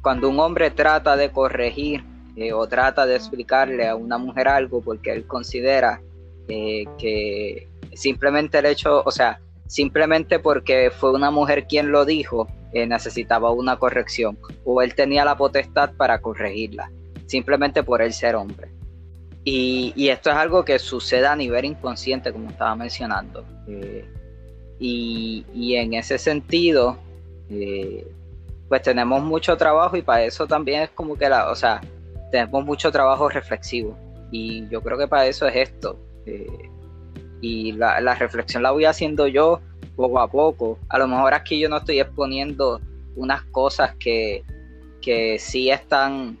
cuando 0.00 0.28
un 0.28 0.40
hombre 0.40 0.70
trata 0.70 1.16
de 1.16 1.30
corregir 1.30 2.02
eh, 2.34 2.52
o 2.52 2.66
trata 2.66 3.04
de 3.04 3.16
explicarle 3.16 3.86
a 3.86 3.94
una 3.94 4.16
mujer 4.16 4.48
algo 4.48 4.80
porque 4.80 5.12
él 5.12 5.26
considera 5.26 6.00
eh, 6.48 6.84
que 6.98 7.68
simplemente 7.92 8.58
el 8.58 8.66
hecho, 8.66 9.02
o 9.04 9.10
sea, 9.10 9.38
simplemente 9.66 10.38
porque 10.38 10.90
fue 10.90 11.12
una 11.12 11.30
mujer 11.30 11.66
quien 11.66 11.92
lo 11.92 12.06
dijo, 12.06 12.48
eh, 12.72 12.86
necesitaba 12.86 13.50
una 13.50 13.78
corrección 13.78 14.38
o 14.64 14.80
él 14.80 14.94
tenía 14.94 15.26
la 15.26 15.36
potestad 15.36 15.92
para 15.94 16.22
corregirla, 16.22 16.90
simplemente 17.26 17.82
por 17.82 18.00
él 18.00 18.14
ser 18.14 18.34
hombre. 18.34 18.70
Y, 19.44 20.08
esto 20.08 20.30
es 20.30 20.36
algo 20.36 20.64
que 20.64 20.78
sucede 20.78 21.26
a 21.26 21.34
nivel 21.34 21.64
inconsciente, 21.64 22.32
como 22.32 22.50
estaba 22.50 22.76
mencionando. 22.76 23.44
y, 24.78 25.44
y, 25.52 25.74
en 25.76 25.94
ese 25.94 26.18
sentido, 26.18 26.98
pues 28.68 28.82
tenemos 28.82 29.22
mucho 29.22 29.56
trabajo 29.56 29.96
y 29.96 30.02
para 30.02 30.24
eso 30.24 30.46
también 30.46 30.82
es 30.82 30.90
como 30.90 31.16
que 31.16 31.28
la, 31.28 31.50
o 31.50 31.54
sea, 31.54 31.80
tenemos 32.30 32.64
mucho 32.64 32.90
trabajo 32.90 33.28
reflexivo 33.28 33.96
y 34.32 34.66
yo 34.68 34.82
creo 34.82 34.98
que 34.98 35.06
para 35.06 35.26
eso 35.26 35.46
es 35.46 35.54
esto. 35.54 35.98
Eh, 36.26 36.70
y 37.40 37.72
la, 37.72 38.14
reflexión 38.14 38.62
la 38.62 38.70
voy 38.70 38.86
haciendo 38.86 39.28
yo 39.28 39.60
poco 39.94 40.18
a 40.20 40.28
poco. 40.28 40.78
A 40.88 40.98
lo 40.98 41.06
mejor 41.06 41.34
aquí 41.34 41.58
yo 41.58 41.68
no 41.68 41.76
estoy 41.76 42.00
exponiendo 42.00 42.80
unas 43.14 43.42
cosas 43.44 43.94
que, 43.96 44.42
que 45.02 45.38
sí 45.38 45.70
están, 45.70 46.38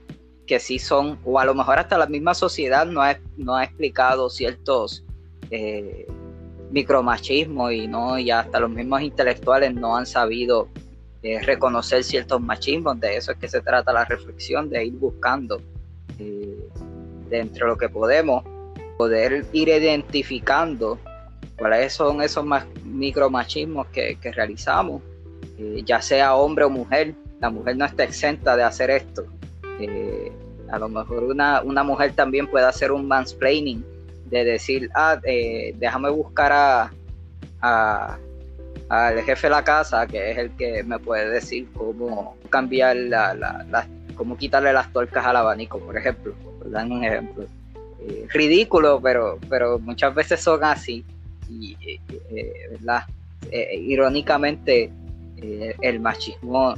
que 0.52 0.60
sí 0.60 0.78
son, 0.78 1.18
o 1.24 1.38
a 1.38 1.46
lo 1.46 1.54
mejor 1.54 1.78
hasta 1.78 1.96
la 1.96 2.04
misma 2.04 2.34
sociedad 2.34 2.84
no 2.84 3.00
ha, 3.00 3.16
no 3.38 3.56
ha 3.56 3.64
explicado 3.64 4.28
ciertos 4.28 5.02
eh, 5.50 6.06
micromachismos 6.70 7.72
y 7.72 7.88
no, 7.88 8.18
y 8.18 8.30
hasta 8.30 8.60
los 8.60 8.68
mismos 8.68 9.00
intelectuales 9.00 9.72
no 9.72 9.96
han 9.96 10.04
sabido 10.04 10.68
eh, 11.22 11.40
reconocer 11.40 12.04
ciertos 12.04 12.38
machismos. 12.42 13.00
De 13.00 13.16
eso 13.16 13.32
es 13.32 13.38
que 13.38 13.48
se 13.48 13.62
trata 13.62 13.94
la 13.94 14.04
reflexión, 14.04 14.68
de 14.68 14.84
ir 14.84 14.92
buscando 14.92 15.58
eh, 16.18 16.68
dentro 17.30 17.64
de 17.64 17.72
lo 17.72 17.78
que 17.78 17.88
podemos, 17.88 18.44
poder 18.98 19.46
ir 19.54 19.70
identificando 19.70 20.98
cuáles 21.56 21.94
son 21.94 22.20
esos 22.20 22.44
micromachismos 22.84 23.86
que, 23.86 24.18
que 24.20 24.32
realizamos, 24.32 25.00
eh, 25.56 25.82
ya 25.86 26.02
sea 26.02 26.34
hombre 26.34 26.66
o 26.66 26.68
mujer, 26.68 27.14
la 27.40 27.48
mujer 27.48 27.74
no 27.74 27.86
está 27.86 28.04
exenta 28.04 28.54
de 28.54 28.64
hacer 28.64 28.90
esto. 28.90 29.24
Eh, 29.80 30.30
a 30.72 30.78
lo 30.78 30.88
mejor 30.88 31.22
una, 31.24 31.62
una, 31.62 31.84
mujer 31.84 32.14
también 32.14 32.48
puede 32.48 32.66
hacer 32.66 32.90
un 32.90 33.06
mansplaining, 33.06 33.84
de 34.26 34.44
decir, 34.44 34.90
ah, 34.94 35.20
déjame 35.22 36.08
buscar 36.08 36.50
a, 37.60 38.18
al 38.88 39.22
jefe 39.22 39.46
de 39.46 39.50
la 39.50 39.62
casa, 39.62 40.06
que 40.06 40.30
es 40.30 40.38
el 40.38 40.50
que 40.56 40.82
me 40.82 40.98
puede 40.98 41.30
decir 41.30 41.68
cómo 41.74 42.36
cambiar 42.48 42.96
la, 42.96 43.34
la, 43.34 43.86
cómo 44.16 44.36
quitarle 44.36 44.72
las 44.72 44.92
tuercas 44.92 45.24
al 45.26 45.36
abanico, 45.36 45.78
por 45.78 45.96
ejemplo, 45.96 46.34
dan 46.66 46.90
un 46.90 47.04
ejemplo. 47.04 47.44
Eh, 48.00 48.26
ridículo, 48.32 49.00
pero, 49.00 49.38
pero 49.48 49.78
muchas 49.78 50.14
veces 50.14 50.40
son 50.40 50.64
así. 50.64 51.04
Y, 51.48 51.76
eh, 51.86 52.00
eh, 52.30 52.68
¿verdad? 52.72 53.04
irónicamente, 53.74 54.90
el 55.36 56.00
machismo 56.00 56.74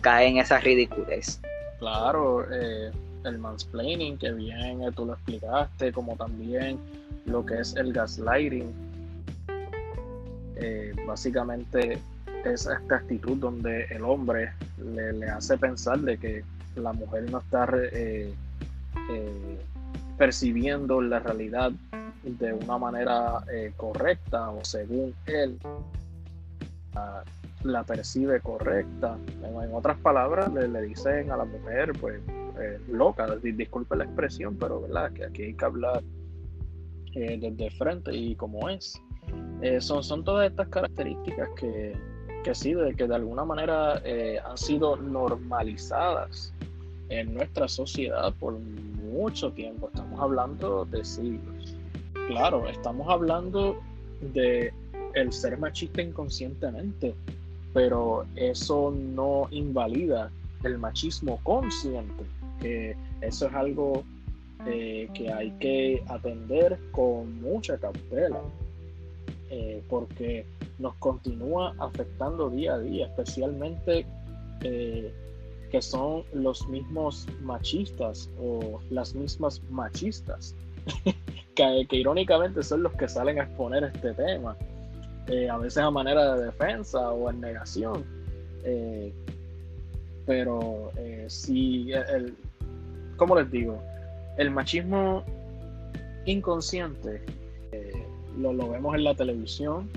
cae 0.00 0.26
en 0.26 0.38
esa 0.38 0.58
ridiculez. 0.58 1.40
Claro, 1.78 2.44
el 3.24 3.38
mansplaining, 3.38 4.18
que 4.18 4.32
bien 4.32 4.80
tú 4.94 5.06
lo 5.06 5.14
explicaste, 5.14 5.92
como 5.92 6.16
también 6.16 6.78
lo 7.26 7.44
que 7.44 7.60
es 7.60 7.74
el 7.76 7.92
gaslighting. 7.92 8.72
básicamente 11.06 11.98
es 12.44 12.66
esta 12.66 12.96
actitud 12.96 13.36
donde 13.38 13.84
el 13.84 14.04
hombre 14.04 14.52
le, 14.78 15.28
hace 15.28 15.56
pensar 15.56 15.98
de 16.00 16.18
que 16.18 16.44
la 16.76 16.92
mujer 16.92 17.30
no 17.30 17.38
está 17.38 17.68
eh, 17.92 18.32
eh, 19.10 19.58
percibiendo 20.18 21.00
la 21.00 21.20
realidad 21.20 21.72
de 22.22 22.52
una 22.52 22.78
manera 22.78 23.44
eh, 23.52 23.72
correcta 23.76 24.50
o 24.50 24.64
según 24.64 25.14
él 25.26 25.58
la, 27.64 27.82
percibe 27.84 28.40
correcta. 28.40 29.16
En, 29.42 29.74
otras 29.74 29.98
palabras, 29.98 30.52
le, 30.52 30.82
dicen 30.82 31.30
a 31.30 31.36
la 31.36 31.44
mujer, 31.44 31.92
pues, 32.00 32.20
loca, 32.88 33.36
disculpe 33.36 33.96
la 33.96 34.04
expresión, 34.04 34.56
pero 34.56 34.82
verdad 34.82 35.12
que 35.12 35.24
aquí 35.24 35.42
hay 35.42 35.54
que 35.54 35.64
hablar 35.64 36.02
desde 37.14 37.70
frente 37.72 38.14
y 38.14 38.34
como 38.34 38.68
es. 38.68 39.00
son, 39.80 40.02
son 40.02 40.24
todas 40.24 40.50
estas 40.50 40.68
características 40.68 41.48
que, 41.58 41.96
que 42.42 42.54
sí, 42.54 42.74
de 42.74 42.94
que 42.94 43.06
de 43.06 43.14
alguna 43.14 43.44
manera 43.44 44.02
han 44.44 44.58
sido 44.58 44.96
normalizadas 44.96 46.52
en 47.08 47.34
nuestra 47.34 47.68
sociedad 47.68 48.32
por 48.38 48.58
mucho 48.58 49.52
tiempo. 49.52 49.88
Estamos 49.88 50.20
hablando 50.20 50.84
de 50.86 51.04
siglos. 51.04 51.76
Claro, 52.28 52.66
estamos 52.68 53.08
hablando 53.08 53.76
de 54.32 54.72
el 55.14 55.32
ser 55.32 55.58
machista 55.58 56.02
inconscientemente, 56.02 57.14
pero 57.72 58.24
eso 58.34 58.90
no 58.90 59.48
invalida 59.50 60.30
el 60.62 60.78
machismo 60.78 61.38
consciente, 61.42 62.24
que 62.60 62.96
eso 63.20 63.46
es 63.46 63.54
algo 63.54 64.04
eh, 64.66 65.08
que 65.14 65.32
hay 65.32 65.50
que 65.60 66.02
atender 66.08 66.78
con 66.92 67.40
mucha 67.40 67.78
cautela, 67.78 68.40
eh, 69.50 69.82
porque 69.88 70.46
nos 70.78 70.94
continúa 70.96 71.74
afectando 71.78 72.50
día 72.50 72.74
a 72.74 72.78
día, 72.78 73.06
especialmente 73.06 74.06
eh, 74.62 75.12
que 75.70 75.82
son 75.82 76.24
los 76.32 76.66
mismos 76.68 77.26
machistas 77.42 78.30
o 78.40 78.80
las 78.90 79.14
mismas 79.14 79.60
machistas, 79.70 80.54
que, 81.54 81.86
irónicamente 81.90 82.62
son 82.62 82.82
los 82.82 82.92
que 82.94 83.08
salen 83.08 83.40
a 83.40 83.44
exponer 83.44 83.84
este 83.84 84.12
tema, 84.14 84.56
eh, 85.26 85.48
a 85.48 85.58
veces 85.58 85.78
a 85.78 85.90
manera 85.90 86.36
de 86.36 86.46
defensa 86.46 87.10
o 87.10 87.30
en 87.30 87.40
negación. 87.40 88.04
Eh, 90.24 90.26
pero 90.26 90.90
eh, 90.96 91.26
si, 91.28 91.92
el, 91.92 92.34
¿cómo 93.16 93.36
les 93.36 93.50
digo? 93.50 93.82
El 94.38 94.50
machismo 94.50 95.24
inconsciente 96.26 97.20
lo, 98.38 98.52
lo, 98.52 98.68
vemos 98.70 98.94
en 98.94 99.04
la 99.04 99.14
televisión, 99.14 99.88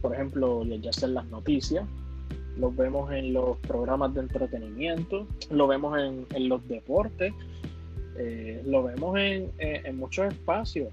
por 0.00 0.14
ejemplo, 0.14 0.64
ya 0.64 0.92
sea 0.92 1.08
en 1.08 1.14
las 1.14 1.26
noticias, 1.26 1.84
lo 2.60 2.70
vemos 2.70 3.10
en 3.12 3.32
los 3.32 3.56
programas 3.58 4.14
de 4.14 4.20
entretenimiento, 4.20 5.26
lo 5.50 5.66
vemos 5.66 5.98
en, 5.98 6.48
los 6.48 6.66
deportes, 6.68 7.32
eh, 8.16 8.62
lo 8.66 8.82
vemos 8.82 9.18
en, 9.18 9.50
muchos 9.96 10.32
espacios. 10.32 10.88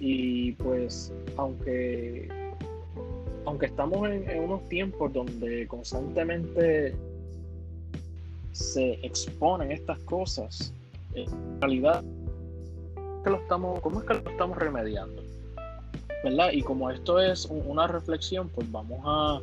Y 0.00 0.52
pues, 0.52 1.12
aunque, 1.36 2.28
aunque 3.46 3.66
estamos 3.66 4.08
en, 4.08 4.40
unos 4.40 4.68
tiempos 4.68 5.12
donde 5.12 5.66
constantemente 5.66 6.94
se 8.52 8.92
exponen 9.04 9.72
estas 9.72 9.98
cosas, 10.00 10.72
en 11.14 11.60
realidad, 11.60 12.02
¿cómo 13.80 14.00
es 14.00 14.06
que 14.06 14.14
lo 14.14 14.30
estamos 14.30 14.58
remediando? 14.58 15.22
¿verdad? 16.22 16.50
Y 16.52 16.62
como 16.62 16.90
esto 16.90 17.18
es 17.18 17.46
una 17.46 17.86
reflexión, 17.86 18.48
pues 18.48 18.70
vamos 18.70 19.00
a 19.04 19.40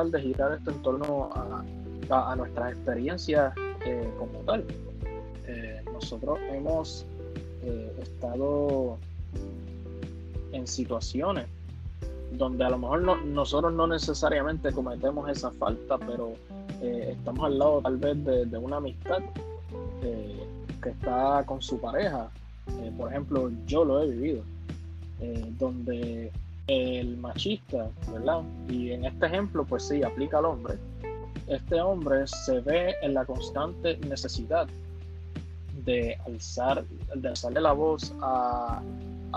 de 0.00 0.22
girar 0.22 0.54
esto 0.54 0.70
en 0.70 0.82
torno 0.82 1.30
a, 1.34 2.30
a, 2.30 2.36
nuestras 2.36 2.72
experiencias 2.72 3.52
eh, 3.84 4.10
como 4.18 4.38
tal. 4.40 4.64
Eh, 5.46 5.82
nosotros 5.92 6.38
hemos 6.50 7.04
eh, 7.62 7.92
estado 8.00 8.96
en 10.52 10.66
situaciones 10.66 11.46
donde 12.36 12.64
a 12.64 12.70
lo 12.70 12.78
mejor 12.78 13.02
no, 13.02 13.16
nosotros 13.16 13.72
no 13.72 13.86
necesariamente 13.86 14.72
cometemos 14.72 15.28
esa 15.28 15.50
falta, 15.52 15.98
pero 15.98 16.32
estamos 16.80 17.44
al 17.44 17.58
lado 17.58 17.80
tal 17.82 17.96
vez 17.96 18.24
de, 18.24 18.58
una 18.58 18.78
amistad 18.78 19.18
que 20.82 20.88
está 20.88 21.44
con 21.46 21.62
su 21.62 21.80
pareja. 21.80 22.28
por 22.96 23.10
ejemplo, 23.10 23.50
yo 23.66 23.84
lo 23.84 24.02
he 24.02 24.08
vivido, 24.08 24.42
donde 25.58 26.32
el 26.66 27.16
machista, 27.18 27.88
¿verdad? 28.12 28.42
Y 28.68 28.92
en 28.92 29.04
este 29.04 29.26
ejemplo, 29.26 29.64
pues 29.64 29.88
sí, 29.88 30.02
aplica 30.02 30.38
al 30.38 30.46
hombre. 30.46 30.74
Este 31.46 31.80
hombre 31.80 32.26
se 32.26 32.60
ve 32.60 32.94
en 33.02 33.14
la 33.14 33.24
constante 33.24 33.98
necesidad 34.08 34.68
de 35.84 36.16
alzar, 36.26 36.84
de 37.14 37.28
alzarle 37.28 37.60
la 37.60 37.72
voz 37.72 38.14
a, 38.20 38.80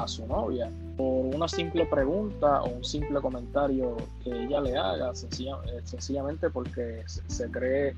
su 0.06 0.28
novia 0.28 0.70
por 0.98 1.36
una 1.36 1.48
simple 1.48 1.86
pregunta 1.86 2.62
o 2.62 2.70
un 2.70 2.84
simple 2.84 3.20
comentario 3.20 3.98
que 4.24 4.32
ella 4.32 4.62
le 4.62 4.78
haga, 4.78 5.12
eh, 5.12 5.82
sencillamente 5.84 6.50
porque 6.50 7.04
se, 7.06 7.52
cree 7.52 7.96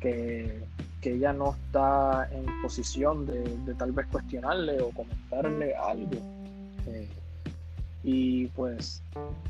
que, 0.00 0.64
ella 1.02 1.32
no 1.32 1.54
está 1.54 2.28
en 2.30 2.44
posición 2.62 3.26
de, 3.26 3.74
tal 3.74 3.92
vez 3.92 4.06
cuestionarle 4.06 4.80
o 4.80 4.90
comentarle 4.90 5.74
algo. 5.74 6.18
Eh, 6.86 7.08
y 8.04 8.46
pues 8.48 9.02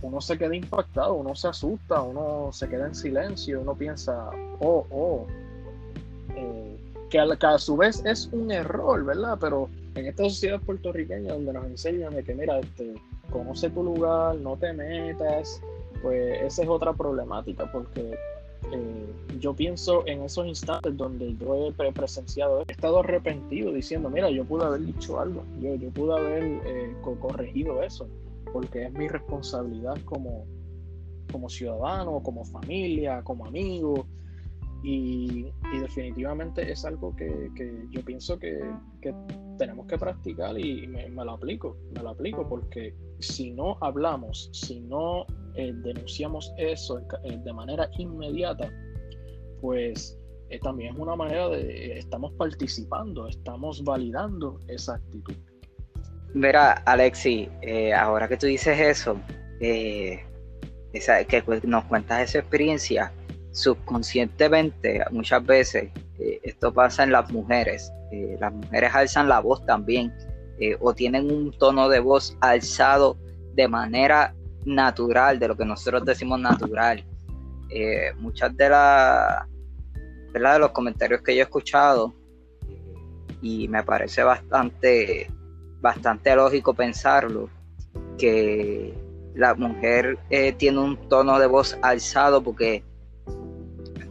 uno 0.02 0.20
se 0.20 0.37
queda 0.37 0.55
impactado, 0.55 1.14
uno 1.14 1.35
se 1.35 1.48
asusta, 1.48 2.02
uno 2.02 2.50
se 2.52 2.68
queda 2.68 2.87
en 2.87 2.94
silencio, 2.94 3.61
uno 3.61 3.74
piensa, 3.74 4.31
oh, 4.61 4.87
oh, 4.90 5.26
eh, 6.37 6.78
que 7.09 7.18
a, 7.18 7.59
su 7.59 7.76
vez 7.76 8.02
es 8.05 8.28
un 8.33 8.50
error, 8.50 9.05
¿verdad? 9.05 9.38
Pero 9.40 9.68
en 9.94 10.07
esta 10.07 10.24
sociedad 10.24 10.61
puertorriqueña 10.61 11.35
donde 11.35 11.52
nos 11.52 11.66
enseñan 11.66 12.14
de 12.14 12.24
que, 12.24 12.35
mira, 12.35 12.59
este, 12.59 12.94
conoce 13.31 13.70
tu 13.70 13.83
lugar, 13.83 14.37
no 14.37 14.57
te 14.57 14.72
metas, 14.72 15.61
pues 16.02 16.42
esa 16.42 16.62
es 16.62 16.68
otra 16.68 16.92
problemática, 16.92 17.70
porque 17.70 18.14
eh, 18.72 19.07
yo 19.38 19.55
pienso 19.55 20.07
en 20.07 20.22
esos 20.22 20.46
instantes 20.46 20.96
donde 20.96 21.37
yo 21.37 21.68
he 21.68 21.92
presenciado, 21.92 22.64
he 22.66 22.72
estado 22.72 23.00
arrepentido 23.00 23.72
diciendo, 23.72 24.09
mira, 24.09 24.31
yo 24.31 24.44
pude 24.44 24.64
haber 24.64 24.81
dicho 24.81 25.20
algo, 25.20 25.44
yo, 25.61 25.74
yo 25.74 25.90
pude 25.90 26.18
haber 26.18 26.42
eh, 26.64 26.96
corregido 27.20 27.83
eso, 27.83 28.09
porque 28.52 28.85
es 28.85 28.92
mi 28.92 29.09
responsabilidad 29.09 29.96
como, 30.05 30.44
como 31.31 31.48
ciudadano, 31.48 32.22
como 32.22 32.44
familia, 32.44 33.22
como 33.22 33.46
amigo, 33.46 34.07
y, 34.83 35.46
definitivamente 35.81 36.70
es 36.70 36.85
algo 36.85 37.14
que, 37.16 37.50
yo 37.90 38.05
pienso 38.05 38.38
que, 38.38 38.61
tenemos 39.62 39.87
que 39.87 39.96
practicar 39.96 40.59
y 40.59 40.88
me, 40.88 41.09
lo 41.09 41.31
aplico, 41.31 41.77
me 41.94 42.03
lo 42.03 42.09
aplico 42.11 42.48
porque 42.48 42.96
si 43.20 43.53
no 43.53 43.79
hablamos, 43.81 44.51
si 44.53 44.81
no 44.81 45.25
eh, 45.55 45.72
denunciamos 45.72 46.53
eso 46.59 46.98
eh, 46.98 47.38
de 47.44 47.53
manera 47.53 47.88
inmediata, 47.96 48.68
pues 49.61 50.18
eh, 50.48 50.59
también 50.59 50.94
es 50.94 50.98
una 50.98 51.14
manera 51.14 51.48
de, 51.48 51.96
estamos 51.96 52.33
participando, 52.33 53.29
estamos 53.29 53.85
validando 53.85 54.59
esa 54.66 54.96
actitud. 54.96 55.37
Mira, 56.35 56.72
Alexi, 56.85 57.48
ahora 57.96 58.27
que 58.27 58.37
tú 58.37 58.46
dices 58.46 58.81
eso, 58.81 59.16
esa, 60.92 61.22
que 61.22 61.44
nos 61.62 61.85
cuentas 61.85 62.31
esa 62.31 62.40
experiencia, 62.40 63.12
subconscientemente 63.53 65.05
muchas 65.11 65.45
veces 65.45 65.91
eh, 66.19 66.41
esto 66.43 66.73
pasa 66.73 67.05
en 67.05 67.12
las 67.12 67.31
mujeres. 67.31 67.93
Eh, 68.11 68.37
las 68.41 68.53
mujeres 68.53 68.95
alzan 68.95 69.29
la 69.29 69.41
voz 69.41 69.65
también 69.67 70.12
eh, 70.59 70.77
o 70.81 70.95
tienen 70.95 71.31
un 71.31 71.57
tono 71.57 71.88
de 71.88 72.01
voz 72.01 72.37
alzado 72.41 73.17
de 73.55 73.69
manera 73.69 74.35
natural, 74.65 75.38
de 75.38 75.49
lo 75.49 75.57
que 75.57 75.65
nosotros 75.65 76.05
decimos 76.05 76.41
natural. 76.41 77.05
muchas 78.19 78.55
de 78.57 78.69
las 78.69 79.47
de 80.33 80.59
los 80.59 80.71
comentarios 80.73 81.23
que 81.23 81.35
yo 81.35 81.41
he 81.41 81.45
escuchado 81.45 82.12
y 83.41 83.67
me 83.69 83.83
parece 83.83 84.23
bastante 84.23 85.31
bastante 85.81 86.35
lógico 86.37 86.75
pensarlo 86.75 87.49
que 88.19 88.95
la 89.35 89.55
mujer 89.55 90.19
tiene 90.59 90.79
un 90.79 90.97
tono 91.09 91.38
de 91.38 91.47
voz 91.47 91.79
alzado 91.83 92.43
porque 92.43 92.83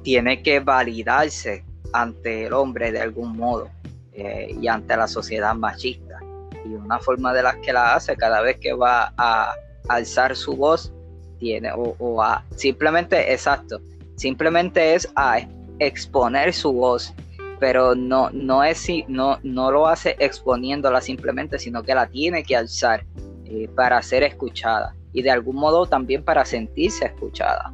tiene 0.03 0.41
que 0.41 0.59
validarse 0.59 1.63
ante 1.93 2.45
el 2.45 2.53
hombre 2.53 2.91
de 2.91 3.01
algún 3.01 3.37
modo 3.37 3.69
eh, 4.13 4.55
y 4.59 4.67
ante 4.67 4.95
la 4.95 5.07
sociedad 5.07 5.55
machista. 5.55 6.19
Y 6.65 6.73
una 6.73 6.99
forma 6.99 7.33
de 7.33 7.43
las 7.43 7.55
que 7.57 7.73
la 7.73 7.95
hace 7.95 8.15
cada 8.15 8.41
vez 8.41 8.57
que 8.57 8.73
va 8.73 9.13
a 9.17 9.53
alzar 9.89 10.35
su 10.35 10.55
voz, 10.55 10.93
tiene, 11.39 11.71
o, 11.75 12.21
a 12.21 12.45
simplemente, 12.55 13.33
exacto, 13.33 13.81
simplemente 14.15 14.93
es 14.93 15.11
a 15.15 15.39
exponer 15.79 16.53
su 16.53 16.71
voz, 16.71 17.13
pero 17.59 17.95
no, 17.95 18.29
no, 18.31 18.63
es, 18.63 18.87
no, 19.07 19.39
no 19.43 19.71
lo 19.71 19.87
hace 19.87 20.15
exponiéndola 20.19 21.01
simplemente, 21.01 21.57
sino 21.57 21.81
que 21.81 21.95
la 21.95 22.07
tiene 22.07 22.43
que 22.43 22.55
alzar 22.55 23.05
eh, 23.45 23.67
para 23.75 24.01
ser 24.03 24.23
escuchada 24.23 24.95
y 25.13 25.23
de 25.23 25.31
algún 25.31 25.55
modo 25.55 25.85
también 25.85 26.23
para 26.23 26.45
sentirse 26.45 27.05
escuchada. 27.05 27.73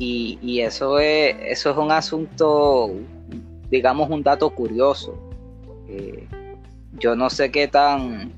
Y, 0.00 0.60
eso, 0.60 1.00
es, 1.00 1.34
eso 1.40 1.70
es 1.70 1.76
un 1.76 1.90
asunto, 1.90 2.92
digamos, 3.68 4.08
un 4.08 4.22
dato 4.22 4.48
curioso. 4.50 5.18
Eh, 5.88 6.28
yo 6.98 7.16
no 7.16 7.28
sé 7.28 7.50
qué 7.50 7.66
tan, 7.66 8.32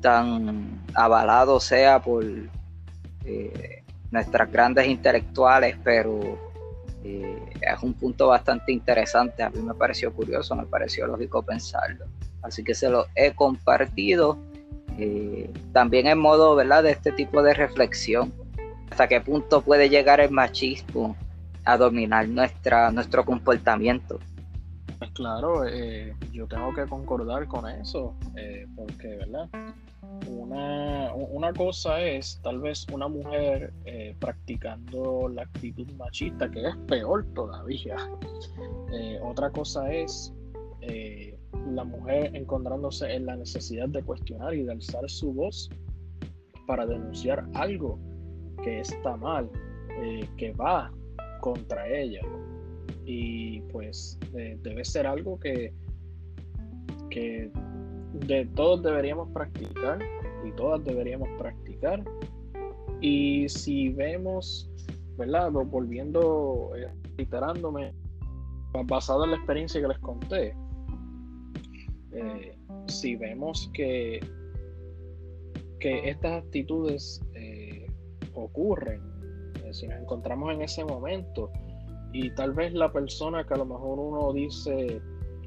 tan 0.00 0.82
avalado 0.94 1.60
sea 1.60 2.00
por 2.00 2.24
eh, 3.24 3.82
nuestras 4.10 4.50
grandes 4.50 4.86
intelectuales, 4.86 5.76
pero 5.84 6.20
eh, 7.04 7.38
es 7.60 7.82
un 7.82 7.92
punto 7.92 8.28
bastante 8.28 8.72
interesante. 8.72 9.42
A 9.42 9.50
mí 9.50 9.60
me 9.60 9.74
pareció 9.74 10.10
curioso, 10.10 10.56
me 10.56 10.64
pareció 10.64 11.06
lógico 11.06 11.42
pensarlo. 11.42 12.06
Así 12.40 12.64
que 12.64 12.74
se 12.74 12.88
lo 12.88 13.06
he 13.14 13.34
compartido 13.34 14.38
también 15.72 16.08
en 16.08 16.18
modo 16.18 16.56
¿verdad? 16.56 16.82
de 16.82 16.90
este 16.90 17.12
tipo 17.12 17.40
de 17.40 17.54
reflexión 17.54 18.32
hasta 18.90 19.08
qué 19.08 19.20
punto 19.20 19.62
puede 19.62 19.88
llegar 19.88 20.20
el 20.20 20.30
machismo 20.30 21.16
a 21.64 21.76
dominar 21.76 22.28
nuestra, 22.28 22.90
nuestro 22.90 23.24
comportamiento. 23.24 24.18
Pues 24.98 25.10
claro, 25.12 25.64
eh, 25.66 26.14
yo 26.32 26.46
tengo 26.46 26.74
que 26.74 26.86
concordar 26.86 27.46
con 27.46 27.68
eso, 27.68 28.16
eh, 28.36 28.66
porque, 28.74 29.16
¿verdad? 29.16 29.48
Una, 30.26 31.12
una, 31.14 31.52
cosa 31.52 32.00
es 32.00 32.40
tal 32.42 32.60
vez 32.60 32.86
una 32.92 33.06
mujer 33.06 33.72
eh, 33.84 34.16
practicando 34.18 35.28
la 35.28 35.42
actitud 35.42 35.88
machista, 35.92 36.50
que 36.50 36.66
es 36.66 36.76
peor 36.88 37.24
todavía. 37.34 37.96
otra 39.22 39.50
cosa 39.50 39.92
es 39.92 40.32
la 41.70 41.84
mujer 41.84 42.34
encontrándose 42.34 43.12
en 43.12 43.26
la 43.26 43.36
necesidad 43.36 43.88
de 43.88 44.02
cuestionar 44.02 44.54
y 44.54 44.62
de 44.62 44.72
alzar 44.72 45.08
su 45.08 45.32
voz 45.32 45.68
para 46.66 46.86
denunciar 46.86 47.46
algo 47.54 47.98
que 48.62 48.80
está 48.80 49.16
mal, 49.16 49.50
eh, 50.02 50.28
que 50.36 50.52
va 50.52 50.92
contra 51.40 51.88
ella. 51.88 52.20
Y 53.04 53.60
pues 53.72 54.18
eh, 54.34 54.58
debe 54.62 54.84
ser 54.84 55.06
algo 55.06 55.38
que, 55.40 55.72
que 57.10 57.50
de 58.12 58.46
todos 58.54 58.82
deberíamos 58.82 59.30
practicar 59.30 59.98
y 60.44 60.52
todas 60.52 60.84
deberíamos 60.84 61.28
practicar. 61.38 62.04
Y 63.00 63.48
si 63.48 63.90
vemos, 63.90 64.70
¿verdad? 65.16 65.50
Volviendo, 65.52 66.72
eh, 66.76 66.92
reiterándome, 67.16 67.94
basado 68.84 69.24
en 69.24 69.30
la 69.30 69.36
experiencia 69.36 69.80
que 69.80 69.88
les 69.88 69.98
conté, 69.98 70.54
si 72.88 73.16
vemos 73.16 73.70
que, 73.74 74.20
que 75.78 76.08
estas 76.08 76.42
actitudes 76.42 77.22
ocurren, 78.44 79.00
eh, 79.64 79.72
si 79.72 79.86
nos 79.86 80.00
encontramos 80.00 80.52
en 80.52 80.62
ese 80.62 80.84
momento 80.84 81.50
y 82.12 82.30
tal 82.30 82.52
vez 82.52 82.72
la 82.72 82.92
persona 82.92 83.44
que 83.44 83.54
a 83.54 83.58
lo 83.58 83.66
mejor 83.66 83.98
uno 83.98 84.32
dice, 84.32 85.00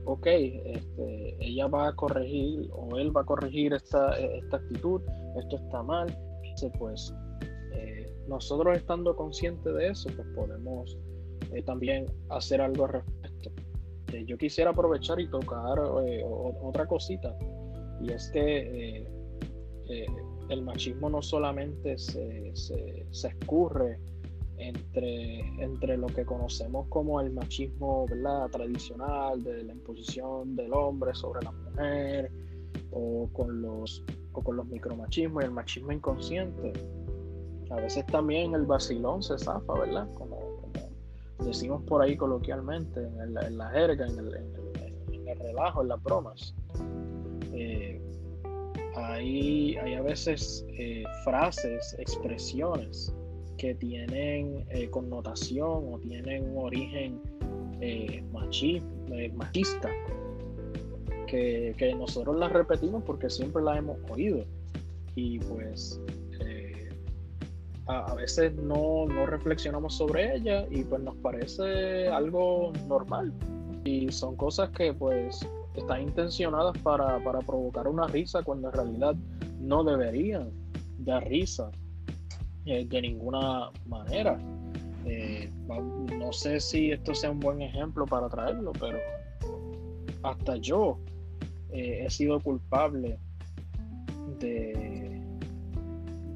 ok, 0.05 0.27
este, 0.27 1.35
ella 1.39 1.67
va 1.67 1.89
a 1.89 1.95
corregir 1.95 2.69
o 2.73 2.97
él 2.97 3.15
va 3.15 3.21
a 3.21 3.25
corregir 3.25 3.73
esta, 3.73 4.17
esta 4.17 4.57
actitud, 4.57 5.01
esto 5.37 5.57
está 5.57 5.81
mal, 5.83 6.15
pues 6.77 7.13
eh, 7.73 8.13
nosotros 8.27 8.77
estando 8.77 9.15
conscientes 9.15 9.73
de 9.73 9.87
eso, 9.87 10.09
pues 10.15 10.27
podemos 10.35 10.97
eh, 11.53 11.63
también 11.63 12.05
hacer 12.29 12.61
algo 12.61 12.85
al 12.85 12.93
respecto. 12.93 13.51
yo 14.27 14.37
quisiera 14.37 14.69
aprovechar 14.69 15.19
y 15.19 15.27
tocar 15.29 15.79
otra 15.79 16.85
cosita, 16.85 17.35
y 18.01 18.11
es 18.11 18.29
que 18.31 19.07
el 20.51 20.63
machismo 20.63 21.09
no 21.09 21.21
solamente 21.21 21.97
se, 21.97 22.51
escurre 23.11 23.97
entre, 24.57 25.39
entre 25.63 25.97
lo 25.97 26.07
que 26.07 26.25
conocemos 26.25 26.87
como 26.89 27.21
el 27.21 27.31
machismo 27.31 28.05
¿verdad? 28.07 28.49
tradicional 28.49 29.41
de 29.43 29.63
la 29.63 29.71
imposición 29.71 30.55
del 30.55 30.73
hombre 30.73 31.15
sobre 31.15 31.43
la 31.43 31.51
mujer 31.51 32.31
o 32.91 33.29
con 33.31 33.61
los, 33.61 34.03
o 34.33 34.43
con 34.43 34.57
los 34.57 34.67
micromachismos 34.67 35.43
y 35.43 35.45
el 35.45 35.51
machismo 35.51 35.93
inconsciente. 35.93 36.73
A 37.69 37.75
veces 37.75 38.05
también 38.07 38.53
el 38.53 38.65
vacilón 38.65 39.23
se 39.23 39.37
zafa, 39.37 39.73
¿verdad? 39.73 40.07
Como, 40.15 40.37
decimos 41.39 41.81
por 41.83 42.01
ahí 42.01 42.17
coloquialmente, 42.17 42.99
en, 42.99 43.57
la 43.57 43.69
jerga, 43.69 44.05
en 44.05 44.19
el, 44.19 44.35
en 44.35 45.27
el, 45.27 45.39
relajo, 45.39 45.81
en 45.81 45.87
las 45.87 46.03
bromas. 46.03 46.53
Eh, 47.53 48.01
hay, 49.03 49.75
hay 49.77 49.93
a 49.95 50.01
veces 50.01 50.65
eh, 50.77 51.03
frases, 51.23 51.95
expresiones 51.99 53.13
que 53.57 53.75
tienen 53.75 54.65
eh, 54.69 54.89
connotación 54.89 55.93
o 55.93 55.99
tienen 55.99 56.51
un 56.51 56.65
origen 56.65 57.21
eh, 57.79 58.23
machista, 58.31 59.89
que, 61.27 61.95
nosotros 61.97 62.37
las 62.37 62.51
repetimos 62.51 63.03
porque 63.03 63.29
siempre 63.29 63.63
las 63.63 63.77
hemos 63.77 63.97
oído. 64.09 64.45
Y 65.15 65.39
pues 65.39 65.99
a, 67.87 68.15
veces 68.15 68.53
no, 68.55 69.05
no 69.07 69.25
reflexionamos 69.25 69.95
sobre 69.95 70.35
ella 70.35 70.65
y 70.69 70.83
pues 70.83 71.01
nos 71.01 71.15
parece 71.17 72.07
algo 72.07 72.73
normal. 72.87 73.33
Y 73.83 74.11
son 74.11 74.35
cosas 74.35 74.69
que 74.71 74.93
pues 74.93 75.47
están 75.75 76.01
intencionadas 76.01 76.77
para, 76.79 77.19
provocar 77.19 77.87
una 77.87 78.07
risa 78.07 78.43
cuando 78.43 78.69
en 78.69 78.73
realidad 78.73 79.15
no 79.59 79.83
deberían 79.83 80.51
dar 80.99 81.27
risa 81.27 81.71
eh, 82.65 82.85
de 82.85 83.01
ninguna 83.01 83.69
manera. 83.85 84.37
Eh, 85.05 85.51
no 85.67 86.31
sé 86.31 86.59
si 86.59 86.91
esto 86.91 87.15
sea 87.15 87.31
un 87.31 87.39
buen 87.39 87.61
ejemplo 87.61 88.05
para 88.05 88.29
traerlo, 88.29 88.71
pero 88.73 88.99
hasta 90.23 90.57
yo 90.57 90.99
he 91.71 92.09
sido 92.09 92.39
culpable 92.41 93.17
de, 94.39 95.21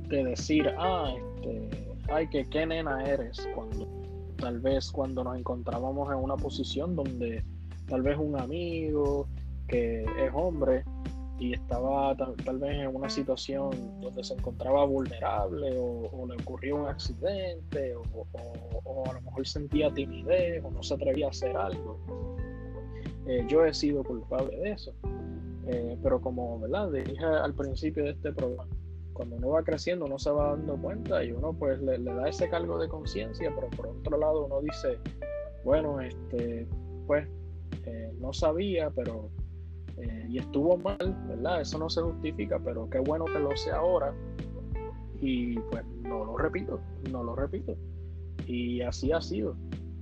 de 0.08 0.24
decir, 0.24 0.74
ah, 0.78 1.13
este, 1.17 1.69
ay, 2.10 2.28
que 2.28 2.45
qué 2.45 2.65
nena 2.65 3.04
eres, 3.04 3.48
cuando 3.54 3.88
tal 4.38 4.60
vez 4.60 4.91
cuando 4.91 5.24
nos 5.24 5.38
encontrábamos 5.38 6.12
en 6.12 6.17
una 6.17 6.36
posición 6.36 6.95
donde 6.95 7.43
tal 7.88 8.02
vez 8.02 8.17
un 8.17 8.39
amigo 8.39 9.28
que 9.67 10.04
es 10.04 10.32
hombre 10.34 10.84
y 11.38 11.54
estaba 11.54 12.15
tal, 12.15 12.60
vez 12.60 12.80
en 12.80 12.95
una 12.95 13.10
situación 13.10 13.71
donde 14.00 14.24
se 14.24 14.36
encontraba 14.36 14.86
vulnerable 14.86 15.78
o, 15.78 16.26
le 16.28 16.36
ocurrió 16.41 16.78
un 16.78 16.88
accidente 16.88 17.93
o, 17.95 19.04
a 19.10 19.13
lo 19.13 19.21
mejor 19.21 19.45
sentía 19.45 19.93
timidez 19.93 20.63
o 20.63 20.71
no 20.71 20.82
se 20.82 20.93
atrevía 20.93 21.28
a 21.28 21.30
hacer 21.30 21.56
algo. 21.58 22.00
Eh, 23.28 23.45
yo 23.50 23.65
he 23.65 23.74
sido 23.74 24.04
culpable 24.04 24.56
de 24.58 24.71
eso. 24.71 24.93
Eh, 25.67 25.98
pero 26.02 26.21
como 26.21 26.60
¿verdad? 26.60 26.91
dije 26.91 27.26
al 27.26 27.54
principio 27.54 28.04
de 28.04 28.12
este 28.12 28.32
programa, 28.32 28.69
cuando 29.13 29.38
uno 29.38 29.50
va 29.50 29.63
creciendo 29.63 30.06
uno 30.06 30.19
se 30.19 30.30
va 30.30 30.52
dando 30.52 30.78
cuenta 30.78 31.24
y 31.24 31.32
uno 31.32 31.54
pues 31.54 31.82
le, 31.82 31.98
da 31.98 32.30
ese 32.30 32.48
cargo 32.50 32.78
de 32.78 32.88
conciencia, 32.88 33.52
pero 33.56 33.69
por 33.71 33.88
otro 33.88 34.17
lado 34.17 34.45
uno 34.45 34.62
dice, 34.62 35.00
bueno, 35.63 36.00
este, 36.00 36.67
pues 37.08 37.28
no 38.26 38.34
sabía, 38.34 38.90
pero 38.90 39.30
eh, 39.98 40.26
y 40.30 40.40
estuvo 40.40 40.78
mal, 40.78 41.16
¿verdad? 41.28 41.62
Eso 41.62 41.78
no 41.78 41.90
se 41.90 42.02
justifica, 42.02 42.60
pero 42.60 42.90
qué 42.90 43.00
bueno 43.00 43.26
que 43.26 43.40
lo 43.40 43.56
sé 43.56 43.72
ahora. 43.72 44.14
Y 45.22 45.58
pues 45.60 45.86
no 46.02 46.26
lo 46.26 46.38
repito, 46.38 46.80
no 47.12 47.24
lo 47.24 47.36
repito. 47.36 47.76
Y 48.48 48.82
así 48.82 49.12
ha 49.12 49.22
sido. 49.22 49.56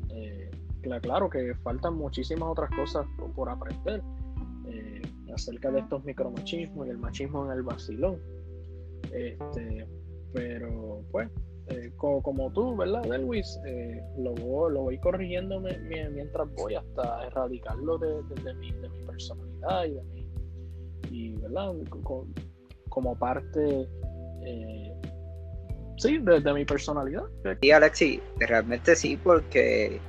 Eh, 0.10 0.50
claro 1.02 1.30
que 1.30 1.54
faltan 1.64 1.96
muchísimas 1.96 2.50
otras 2.50 2.70
cosas 2.72 3.06
por, 3.36 3.50
aprender 3.50 4.02
eh, 4.68 5.02
acerca 5.34 5.70
de 5.72 5.80
estos 5.80 6.04
micromachismos 6.06 6.88
y 6.88 6.90
el 6.90 6.98
machismo 6.98 7.46
en 7.46 7.52
el 7.52 7.64
vacilón. 7.64 8.18
Este, 9.12 9.86
pero 10.34 11.02
pues, 11.12 11.30
como, 11.98 12.52
tú, 12.52 12.76
¿verdad, 12.76 13.02
Delwis? 13.04 13.60
lo, 14.18 14.34
voy, 14.36 14.74
lo 14.74 14.82
voy 14.84 14.98
corrigiendo 15.00 15.60
mientras 15.60 16.54
voy 16.56 16.76
hasta 16.76 17.26
erradicarlo 17.28 17.98
de, 17.98 18.54
mi, 18.56 18.74
personalidad 19.06 19.86
y 19.86 19.94
de 19.94 20.04
mi, 20.04 20.28
y, 21.12 21.36
¿verdad? 21.36 21.74
Como, 22.90 23.16
parte, 23.16 23.88
eh, 24.44 24.94
sí, 25.98 26.18
de, 26.20 26.54
mi 26.54 26.66
personalidad. 26.66 27.24
Sí, 27.62 27.72
Alexi, 27.72 28.22
realmente 28.40 28.96
sí, 28.96 29.18
porque 29.18 30.00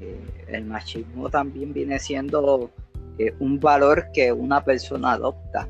eh, 0.00 0.20
el 0.48 0.64
machismo 0.64 1.28
también 1.28 1.72
viene 1.72 1.98
siendo 1.98 2.70
eh, 3.18 3.34
un 3.40 3.58
valor 3.58 4.06
que 4.12 4.32
una 4.32 4.64
persona 4.64 5.12
adopta 5.12 5.68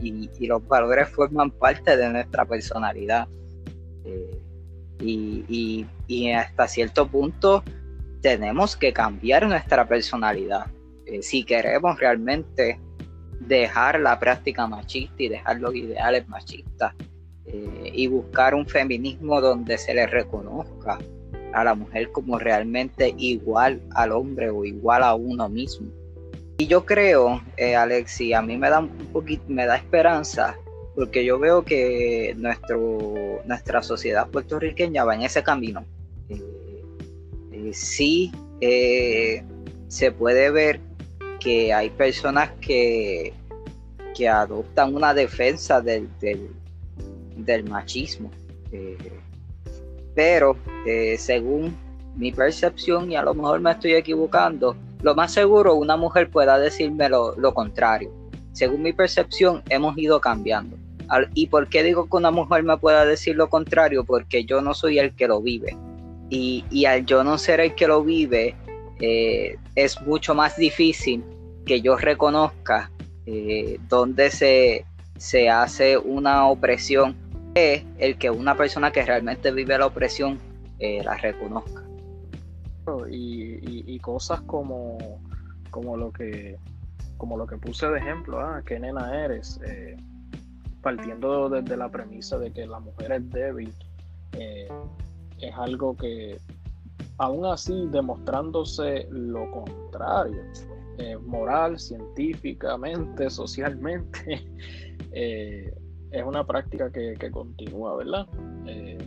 y, 0.00 0.46
los 0.46 0.66
valores 0.66 1.08
forman 1.08 1.50
parte 1.50 1.96
de 1.96 2.08
nuestra 2.10 2.44
personalidad. 2.44 3.28
Y, 5.00 5.86
hasta 6.32 6.68
cierto 6.68 7.06
punto 7.08 7.62
tenemos 8.22 8.76
que 8.76 8.92
cambiar 8.92 9.46
nuestra 9.46 9.86
personalidad 9.86 10.66
eh, 11.06 11.22
si 11.22 11.44
queremos 11.44 11.98
realmente 12.00 12.80
dejar 13.40 14.00
la 14.00 14.18
práctica 14.18 14.66
machista 14.66 15.22
y 15.22 15.28
dejar 15.28 15.60
los 15.60 15.74
ideales 15.74 16.26
machistas 16.28 16.94
eh, 17.44 17.92
y 17.94 18.06
buscar 18.08 18.54
un 18.54 18.66
feminismo 18.66 19.40
donde 19.40 19.78
se 19.78 19.94
le 19.94 20.06
reconozca 20.06 20.98
a 21.52 21.64
la 21.64 21.74
mujer 21.74 22.10
como 22.10 22.38
realmente 22.38 23.14
igual 23.18 23.80
al 23.94 24.12
hombre 24.12 24.50
o 24.50 24.64
igual 24.64 25.02
a 25.02 25.14
uno 25.14 25.48
mismo. 25.48 25.88
Y 26.58 26.66
yo 26.66 26.84
creo, 26.84 27.42
eh, 27.56 27.76
Alexi, 27.76 28.32
a 28.32 28.42
mí 28.42 28.56
me 28.56 28.68
da 28.68 28.80
un 28.80 28.88
poquito, 29.12 29.44
me 29.48 29.66
da 29.66 29.76
esperanza 29.76 30.56
porque 30.96 31.24
yo 31.24 31.38
veo 31.38 31.64
que 31.64 32.34
nuestro, 32.36 33.40
nuestra 33.44 33.82
sociedad 33.82 34.28
puertorriqueña 34.28 35.04
va 35.04 35.14
en 35.14 35.22
ese 35.22 35.44
camino. 35.44 35.84
sí 37.72 38.32
se 39.88 40.10
puede 40.10 40.50
ver 40.50 40.80
que 41.38 41.72
hay 41.72 41.90
personas 41.90 42.50
que, 42.60 43.32
que 44.16 44.28
adoptan 44.28 44.94
una 44.94 45.12
defensa 45.12 45.80
del, 45.80 46.08
del, 47.36 47.64
machismo. 47.64 48.30
Eh, 48.72 48.96
pero 50.14 50.56
eh, 50.86 51.16
según 51.18 51.76
mi 52.16 52.32
percepción, 52.32 53.12
y 53.12 53.16
a 53.16 53.22
lo 53.22 53.34
mejor 53.34 53.60
me 53.60 53.70
estoy 53.70 53.92
equivocando, 53.92 54.74
lo 55.02 55.14
más 55.14 55.32
seguro 55.32 55.74
una 55.74 55.96
mujer 55.96 56.30
pueda 56.30 56.58
decirme 56.58 57.08
lo, 57.08 57.54
contrario. 57.54 58.10
Según 58.52 58.82
mi 58.82 58.94
percepción, 58.94 59.62
hemos 59.68 59.98
ido 59.98 60.18
cambiando. 60.18 60.78
¿Y 61.34 61.46
por 61.46 61.68
qué 61.68 61.82
digo 61.82 62.08
que 62.08 62.16
una 62.16 62.30
mujer 62.30 62.62
me 62.62 62.76
pueda 62.76 63.04
decir 63.04 63.36
lo 63.36 63.48
contrario? 63.48 64.04
Porque 64.04 64.44
yo 64.44 64.60
no 64.60 64.74
soy 64.74 64.98
el 64.98 65.14
que 65.14 65.28
lo 65.28 65.40
vive. 65.40 65.76
Y, 66.30 66.64
y 66.70 66.86
al 66.86 67.06
yo 67.06 67.22
no 67.22 67.38
ser 67.38 67.60
el 67.60 67.74
que 67.74 67.86
lo 67.86 68.02
vive, 68.02 68.56
eh, 69.00 69.56
es 69.74 70.00
mucho 70.02 70.34
más 70.34 70.56
difícil 70.56 71.22
que 71.64 71.80
yo 71.80 71.96
reconozca 71.96 72.90
eh, 73.26 73.78
donde 73.88 74.30
se, 74.30 74.86
se 75.18 75.50
hace 75.50 75.98
una 75.98 76.46
opresión 76.46 77.16
es 77.54 77.84
el 77.98 78.18
que 78.18 78.30
una 78.30 78.54
persona 78.56 78.92
que 78.92 79.04
realmente 79.04 79.50
vive 79.50 79.78
la 79.78 79.86
opresión 79.86 80.38
eh, 80.78 81.02
la 81.02 81.16
reconozca. 81.16 81.82
Y, 83.10 83.98
cosas 84.00 84.40
como, 84.42 84.98
como 85.70 85.96
lo 85.96 86.12
que 86.12 86.58
como 87.16 87.36
lo 87.36 87.46
que 87.46 87.56
puse 87.56 87.88
de 87.88 87.98
ejemplo, 87.98 88.38
ah, 88.38 88.62
qué 88.64 88.78
nena 88.78 89.24
eres, 89.24 89.58
partiendo 90.86 91.48
desde 91.48 91.76
la 91.76 91.90
premisa 91.90 92.38
de 92.38 92.52
que 92.52 92.64
la 92.64 92.78
mujer 92.78 93.10
es 93.10 93.30
débil, 93.30 93.74
es 94.32 95.54
algo 95.56 95.96
que 95.96 96.38
aún 97.18 97.44
así 97.44 97.88
demostrándose 97.90 99.08
lo 99.10 99.50
contrario, 99.50 100.40
eh, 100.98 101.16
moral, 101.18 101.76
científicamente, 101.76 103.28
socialmente, 103.30 104.46
eh, 105.12 105.74
es 106.12 106.22
una 106.22 106.46
práctica 106.46 106.92
que, 106.92 107.16
continúa, 107.32 107.96
¿verdad? 107.96 108.28
Eh, 108.66 108.98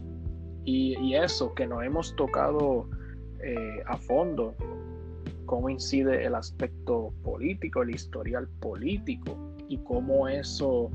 y, 0.65 1.15
eso, 1.15 1.53
que 1.55 1.65
nos 1.65 1.81
hemos 1.83 2.13
tocado 2.17 2.89
a 3.85 3.95
fondo, 3.95 4.53
cómo 5.45 5.69
incide 5.69 6.25
el 6.25 6.35
aspecto 6.35 7.13
político, 7.23 7.83
el 7.83 7.91
historial 7.91 8.49
político 8.59 9.37
y 9.69 9.77
cómo 9.77 10.27
eso 10.27 10.91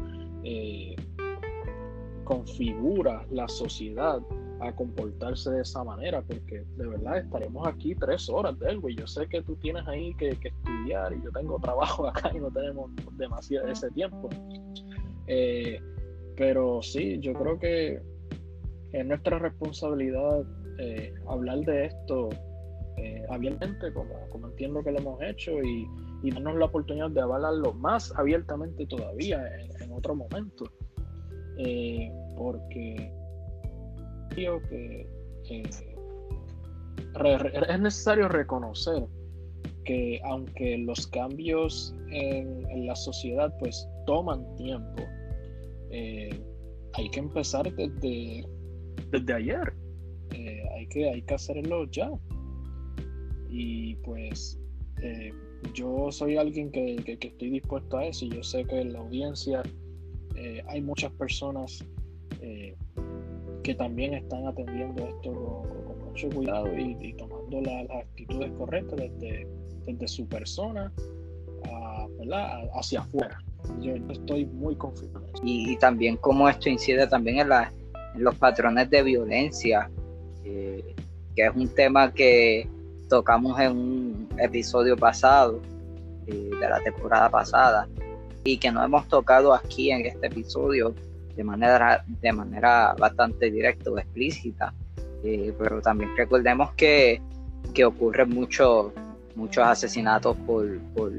configura 2.24 3.26
la 3.30 3.48
sociedad 3.48 4.20
a 4.60 4.74
comportarse 4.74 5.50
de 5.50 5.62
esa 5.62 5.84
manera, 5.84 6.22
porque 6.22 6.64
de 6.76 6.86
verdad 6.86 7.18
estaremos 7.18 7.66
aquí 7.66 7.94
tres 7.94 8.28
horas, 8.28 8.54
güey. 8.80 8.96
Yo 8.96 9.06
sé 9.06 9.26
que 9.28 9.42
tú 9.42 9.56
tienes 9.56 9.86
ahí 9.86 10.14
que, 10.14 10.30
estudiar 10.30 11.12
y 11.12 11.22
yo 11.22 11.30
tengo 11.32 11.58
trabajo 11.58 12.06
acá 12.08 12.30
y 12.34 12.38
no 12.38 12.50
tenemos 12.50 12.90
demasiado 13.16 13.68
ese 13.68 13.90
tiempo. 13.90 14.28
Eh, 15.26 15.80
pero 16.36 16.82
sí, 16.82 17.18
yo 17.20 17.32
creo 17.34 17.58
que 17.58 18.00
es 18.92 19.06
nuestra 19.06 19.38
responsabilidad 19.38 20.44
eh, 20.78 21.14
hablar 21.28 21.60
de 21.60 21.86
esto 21.86 22.30
eh, 22.96 23.24
abiertamente, 23.28 23.92
como, 23.92 24.14
como 24.30 24.48
entiendo 24.48 24.82
que 24.82 24.92
lo 24.92 24.98
hemos 24.98 25.22
hecho, 25.22 25.62
y, 25.62 25.86
y 26.24 26.30
darnos 26.30 26.56
la 26.56 26.64
oportunidad 26.64 27.10
de 27.10 27.20
avalarlo 27.20 27.74
más 27.74 28.12
abiertamente 28.16 28.86
todavía 28.86 29.44
en, 29.80 29.92
otro 29.92 30.16
momento. 30.16 30.64
porque 32.36 33.12
que 34.68 35.06
es 37.68 37.80
necesario 37.80 38.28
reconocer 38.28 39.06
que 39.84 40.20
aunque 40.24 40.78
los 40.78 41.06
cambios 41.06 41.94
en, 42.10 42.86
la 42.86 42.96
sociedad 42.96 43.54
pues 43.58 43.86
toman 44.06 44.54
tiempo, 44.56 45.02
eh, 45.90 46.42
hay 46.94 47.10
que 47.10 47.20
empezar 47.20 47.70
desde, 47.74 48.46
desde 49.10 49.32
ayer. 49.32 49.72
Eh, 50.32 50.62
hay, 50.76 50.86
que, 50.88 51.10
hay 51.10 51.22
que 51.22 51.34
hacerlo 51.34 51.84
ya. 51.90 52.10
Y 53.48 53.94
pues 53.96 54.58
eh, 55.02 55.32
yo 55.72 56.10
soy 56.10 56.36
alguien 56.36 56.70
que, 56.70 56.96
que, 56.96 57.28
estoy 57.28 57.50
dispuesto 57.50 57.98
a 57.98 58.06
eso 58.06 58.24
y 58.24 58.30
yo 58.30 58.42
sé 58.42 58.64
que 58.64 58.80
en 58.80 58.92
la 58.92 59.00
audiencia 59.00 59.62
hay 60.66 60.80
muchas 60.80 61.12
personas 61.12 61.84
que 63.64 63.74
también 63.74 64.14
están 64.14 64.46
atendiendo 64.46 65.06
esto 65.08 65.32
con, 65.86 66.04
mucho 66.04 66.28
cuidado 66.30 66.68
y, 66.78 67.12
tomando 67.14 67.60
las 67.62 67.90
actitudes 67.90 68.52
correctas 68.52 68.96
desde, 68.98 69.48
desde 69.86 70.08
su 70.08 70.26
persona 70.28 70.92
hacia 72.74 73.00
afuera. 73.00 73.38
Yo 73.80 73.94
estoy 74.10 74.46
muy 74.46 74.76
confiado. 74.76 75.24
Y, 75.42 75.76
también 75.78 76.16
cómo 76.18 76.48
esto 76.48 76.68
incide 76.68 77.06
también 77.06 77.38
en, 77.40 77.48
la, 77.48 77.72
los 78.16 78.36
patrones 78.36 78.90
de 78.90 79.02
violencia, 79.02 79.90
que 80.42 80.94
es 81.36 81.56
un 81.56 81.68
tema 81.68 82.12
que 82.12 82.68
tocamos 83.08 83.58
en 83.58 83.76
un 83.76 84.23
episodio 84.38 84.96
pasado. 84.96 85.60
eh, 86.26 86.50
de 86.58 86.68
la 86.68 86.80
temporada 86.80 87.28
pasada 87.28 87.86
y 88.44 88.56
que 88.56 88.70
no 88.70 88.82
hemos 88.82 89.06
tocado 89.08 89.52
aquí 89.52 89.90
en 89.90 90.06
este 90.06 90.26
episodio 90.26 90.94
de 91.36 91.44
manera, 91.44 92.04
de 92.06 92.32
manera 92.32 92.94
bastante 92.98 93.50
directa 93.50 93.90
o 93.90 93.98
explícita. 93.98 94.72
Eh, 95.22 95.52
pero 95.58 95.80
también 95.80 96.10
recordemos 96.16 96.72
que, 96.72 97.20
que 97.74 97.84
ocurren 97.84 98.30
muchos 98.30 98.92
muchos 99.34 99.64
asesinatos 99.64 100.36
por, 100.46 100.78
por, 100.94 101.12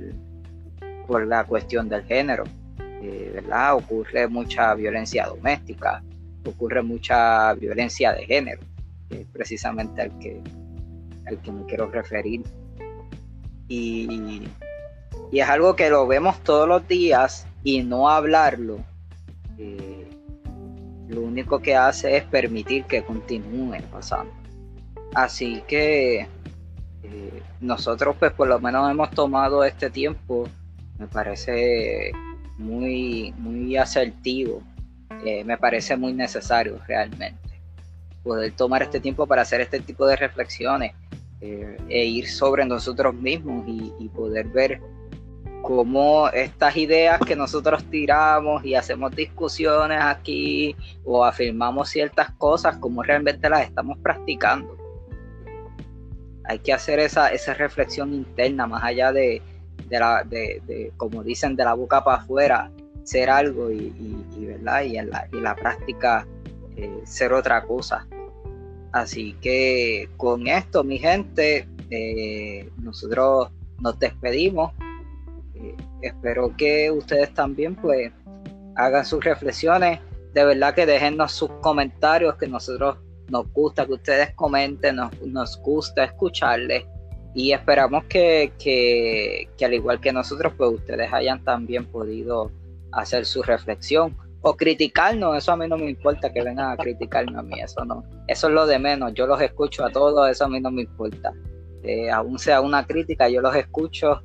por, 1.05 1.27
la 1.27 1.43
cuestión 1.43 1.89
del 1.89 2.03
género, 2.05 2.45
eh, 2.79 3.31
¿verdad? 3.33 3.75
Ocurre 3.75 4.27
mucha 4.27 4.73
violencia 4.73 5.27
doméstica, 5.27 6.01
ocurre 6.45 6.81
mucha 6.81 7.53
violencia 7.55 8.13
de 8.13 8.25
género, 8.25 8.61
precisamente 9.33 10.03
al 10.03 10.17
que, 10.19 10.41
al 11.27 11.41
que 11.41 11.51
me 11.51 11.65
quiero 11.65 11.91
referir. 11.91 12.41
Y, 13.67 14.47
y 15.31 15.39
es 15.39 15.49
algo 15.49 15.75
que 15.75 15.89
lo 15.89 16.07
vemos 16.07 16.39
todos 16.43 16.67
los 16.67 16.87
días 16.87 17.47
y 17.63 17.83
no 17.83 18.09
hablarlo, 18.09 18.79
eh, 19.57 20.07
lo 21.07 21.21
único 21.21 21.59
que 21.59 21.75
hace 21.75 22.17
es 22.17 22.23
permitir 22.23 22.85
que 22.85 23.03
continúe 23.03 23.77
pasando. 23.91 24.31
Así 25.13 25.63
que 25.67 26.27
eh, 27.03 27.43
nosotros 27.61 28.15
pues 28.19 28.31
por 28.33 28.47
lo 28.47 28.59
menos 28.59 28.89
hemos 28.89 29.11
tomado 29.11 29.63
este 29.63 29.89
tiempo, 29.89 30.47
me 30.99 31.07
parece 31.07 32.11
muy, 32.57 33.33
muy 33.37 33.77
asertivo, 33.77 34.61
eh, 35.25 35.43
me 35.43 35.57
parece 35.57 35.97
muy 35.97 36.13
necesario 36.13 36.79
realmente 36.87 37.39
poder 38.23 38.51
tomar 38.53 38.81
este 38.83 38.99
tiempo 38.99 39.27
para 39.27 39.43
hacer 39.43 39.61
este 39.61 39.79
tipo 39.79 40.05
de 40.07 40.15
reflexiones 40.15 40.93
e 41.89 42.05
ir 42.05 42.27
sobre 42.27 42.65
nosotros 42.65 43.13
mismos 43.13 43.65
y 43.67 44.09
poder 44.09 44.47
ver 44.47 44.81
cómo 45.65 46.29
estas 46.29 46.77
ideas 46.77 47.19
que 47.25 47.35
nosotros 47.35 47.83
tiramos 47.85 48.63
y 48.63 48.75
hacemos 48.75 49.15
discusiones 49.15 49.99
aquí 49.99 50.75
o 51.03 51.25
afirmamos 51.25 51.89
ciertas 51.89 52.29
cosas, 52.33 52.77
cómo 52.77 53.01
realmente 53.01 53.49
las 53.49 53.63
estamos 53.63 53.97
practicando. 53.97 54.77
Hay 56.43 56.59
que 56.59 56.71
hacer 56.71 56.99
esa, 56.99 57.29
esa 57.29 57.55
reflexión 57.55 58.13
interna, 58.13 58.67
más 58.67 58.83
allá 58.83 59.11
de, 59.11 59.41
la, 59.89 60.23
de, 60.23 60.91
como 60.97 61.23
dicen, 61.23 61.55
de 61.55 61.63
la 61.63 61.73
boca 61.73 62.03
para 62.03 62.17
afuera, 62.17 62.69
ser 63.03 63.31
algo 63.31 63.71
y, 63.71 63.91
¿verdad? 64.37 64.83
y, 64.83 64.99
en, 64.99 65.09
la, 65.09 65.27
la 65.31 65.55
práctica 65.55 66.27
eh, 66.77 67.01
ser 67.05 67.33
otra 67.33 67.63
cosa. 67.63 68.05
Así 68.95 69.33
que 69.41 70.07
con 70.15 70.47
esto, 70.47 70.81
mi 70.85 70.97
gente, 70.97 71.67
eh, 71.89 72.69
nosotros 72.77 73.49
nos 73.81 73.99
despedimos. 73.99 74.71
Espero 76.01 76.55
que 76.55 76.89
ustedes 76.91 77.33
también 77.33 77.75
pues 77.75 78.13
hagan 78.77 79.03
sus 79.03 79.21
reflexiones. 79.21 79.99
De 80.33 80.45
verdad 80.45 80.73
que 80.73 80.85
déjennos 80.85 81.33
sus 81.33 81.51
comentarios, 81.59 82.35
que 82.35 82.47
nosotros 82.47 82.95
nos 83.27 83.51
gusta 83.51 83.85
que 83.85 83.95
ustedes 83.95 84.33
comenten, 84.33 84.95
nos, 84.95 85.21
nos 85.23 85.61
gusta 85.61 86.05
escucharles. 86.05 86.85
Y 87.33 87.51
esperamos 87.51 88.05
que, 88.05 88.53
que, 88.57 89.49
que, 89.57 89.65
al 89.65 89.73
igual 89.73 89.99
que 89.99 90.13
nosotros, 90.13 90.53
pues 90.55 90.71
ustedes 90.71 91.11
hayan 91.11 91.43
también 91.43 91.83
podido 91.83 92.49
hacer 92.93 93.25
su 93.25 93.43
reflexión 93.43 94.15
o 94.47 94.55
criticarnos, 94.55 95.37
eso 95.37 95.51
a 95.53 95.57
mí 95.57 95.67
no 95.67 95.77
me 95.77 95.89
importa 95.89 96.31
que 96.31 96.43
vengan 96.43 96.71
a 96.71 96.77
criticarme 96.77 97.37
a 97.37 97.41
mí, 97.41 97.59
eso 97.59 97.83
no, 97.83 98.03
eso 98.27 98.47
es 98.47 98.53
lo 98.53 98.67
de 98.67 98.77
menos, 98.77 99.13
yo 99.15 99.25
los 99.25 99.41
escucho 99.41 99.83
a 99.83 99.89
todos, 99.89 100.29
eso 100.29 100.45
a 100.45 100.49
mí 100.49 100.59
no 100.59 100.69
me 100.69 100.83
importa, 100.83 101.33
eh, 101.83 102.11
aún 102.11 102.37
sea 102.37 102.61
una 102.61 102.85
crítica, 102.85 103.27
yo 103.27 103.41
los 103.41 103.55
escucho 103.55 104.21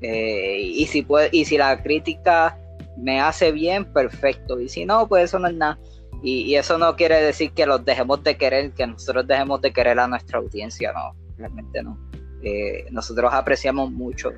eh, 0.00 0.60
y, 0.60 0.86
si 0.86 1.02
puede, 1.02 1.28
y 1.32 1.44
si 1.44 1.56
la 1.56 1.82
crítica 1.82 2.58
me 2.96 3.20
hace 3.20 3.52
bien, 3.52 3.84
perfecto. 3.92 4.60
Y 4.60 4.68
si 4.68 4.84
no, 4.84 5.08
pues 5.08 5.24
eso 5.24 5.38
no 5.38 5.48
es 5.48 5.54
nada. 5.54 5.78
Y, 6.22 6.54
eso 6.54 6.78
no 6.78 6.96
quiere 6.96 7.22
decir 7.22 7.52
que 7.52 7.66
los 7.66 7.84
dejemos 7.84 8.22
de 8.22 8.36
querer, 8.36 8.72
que 8.72 8.86
nosotros 8.86 9.26
dejemos 9.26 9.60
de 9.60 9.72
querer 9.72 9.98
a 9.98 10.08
nuestra 10.08 10.38
audiencia, 10.38 10.92
no, 10.92 11.14
realmente 11.36 11.82
no. 11.82 11.98
Eh, 12.42 12.86
nosotros 12.90 13.32
apreciamos 13.32 13.90
mucho 13.90 14.30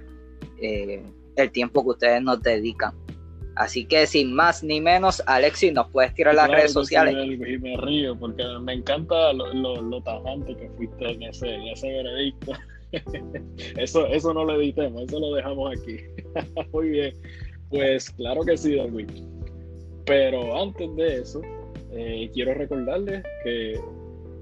eh, 0.60 1.02
el 1.36 1.50
tiempo 1.50 1.82
que 1.82 1.90
ustedes 1.90 2.22
nos 2.22 2.42
dedican. 2.42 2.94
Así 3.58 3.86
que 3.86 4.06
sin 4.06 4.32
más 4.32 4.62
ni 4.62 4.80
menos, 4.80 5.20
Alexis, 5.26 5.72
nos 5.72 5.90
puedes 5.90 6.14
tirar 6.14 6.36
las 6.36 6.48
redes 6.48 6.72
sociales. 6.72 7.14
y 7.26 7.58
me 7.58 7.76
río 7.76 8.16
porque 8.16 8.44
me 8.62 8.74
encanta 8.74 9.32
lo, 9.32 9.52
lo, 9.52 10.00
tajante 10.02 10.54
que 10.56 10.70
fuiste 10.76 11.10
en 11.10 11.24
ese, 11.24 11.54
en 11.54 11.62
ese 11.62 11.88
veredicto. 11.88 12.52
eso, 13.76 14.06
eso 14.06 14.32
no 14.32 14.44
lo 14.44 14.60
editemos, 14.60 15.02
eso 15.02 15.18
lo 15.18 15.34
dejamos 15.34 15.76
aquí. 15.76 15.96
Muy 16.72 16.90
bien. 16.90 17.14
Pues 17.68 18.10
claro 18.10 18.42
que 18.44 18.56
sí, 18.56 18.76
Don 18.76 18.94
Pero 20.06 20.62
antes 20.62 20.94
de 20.94 21.16
eso, 21.16 21.42
eh, 21.90 22.30
quiero 22.32 22.54
recordarles 22.54 23.24
que 23.42 23.80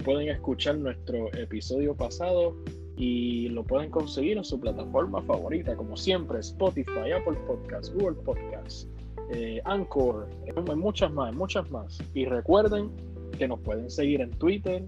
pueden 0.04 0.28
escuchar 0.28 0.76
nuestro 0.76 1.32
episodio 1.32 1.96
pasado 1.96 2.54
y 2.98 3.48
lo 3.48 3.64
pueden 3.64 3.90
conseguir 3.90 4.36
en 4.36 4.44
su 4.44 4.60
plataforma 4.60 5.22
favorita, 5.22 5.74
como 5.74 5.96
siempre, 5.96 6.40
Spotify, 6.40 7.12
Apple 7.16 7.38
Podcasts, 7.46 7.90
Google 7.94 8.16
Podcasts, 8.22 8.86
eh, 9.30 9.60
Anchor, 9.64 10.28
muchas 10.76 11.12
más, 11.12 11.34
muchas 11.34 11.70
más. 11.70 11.98
Y 12.14 12.24
recuerden 12.24 12.90
que 13.38 13.48
nos 13.48 13.60
pueden 13.60 13.90
seguir 13.90 14.20
en 14.20 14.30
Twitter, 14.30 14.84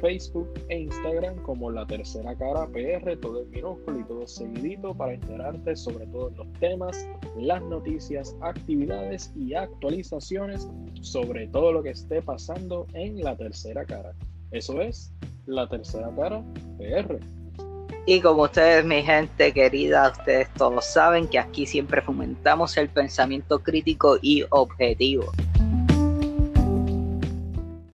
Facebook 0.00 0.48
e 0.68 0.80
Instagram 0.80 1.36
como 1.42 1.70
La 1.70 1.86
Tercera 1.86 2.34
Cara 2.36 2.66
PR, 2.68 3.16
todo 3.20 3.42
en 3.42 3.50
minúsculo 3.50 4.00
y 4.00 4.04
todo 4.04 4.26
seguidito 4.26 4.94
para 4.94 5.14
enterarte 5.14 5.76
sobre 5.76 6.06
todos 6.06 6.36
los 6.36 6.52
temas, 6.54 7.08
las 7.36 7.62
noticias, 7.62 8.36
actividades 8.40 9.32
y 9.36 9.54
actualizaciones 9.54 10.68
sobre 11.00 11.48
todo 11.48 11.72
lo 11.72 11.82
que 11.82 11.90
esté 11.90 12.22
pasando 12.22 12.86
en 12.94 13.22
La 13.22 13.36
Tercera 13.36 13.84
Cara. 13.84 14.12
Eso 14.50 14.80
es 14.80 15.12
La 15.46 15.68
Tercera 15.68 16.10
Cara 16.16 16.42
PR. 16.78 17.20
Y 18.04 18.20
como 18.20 18.42
ustedes, 18.42 18.84
mi 18.84 19.02
gente 19.02 19.52
querida, 19.52 20.10
ustedes 20.10 20.48
todos 20.54 20.84
saben 20.86 21.28
que 21.28 21.38
aquí 21.38 21.66
siempre 21.66 22.02
fomentamos 22.02 22.76
el 22.76 22.88
pensamiento 22.88 23.62
crítico 23.62 24.18
y 24.20 24.44
objetivo. 24.50 25.30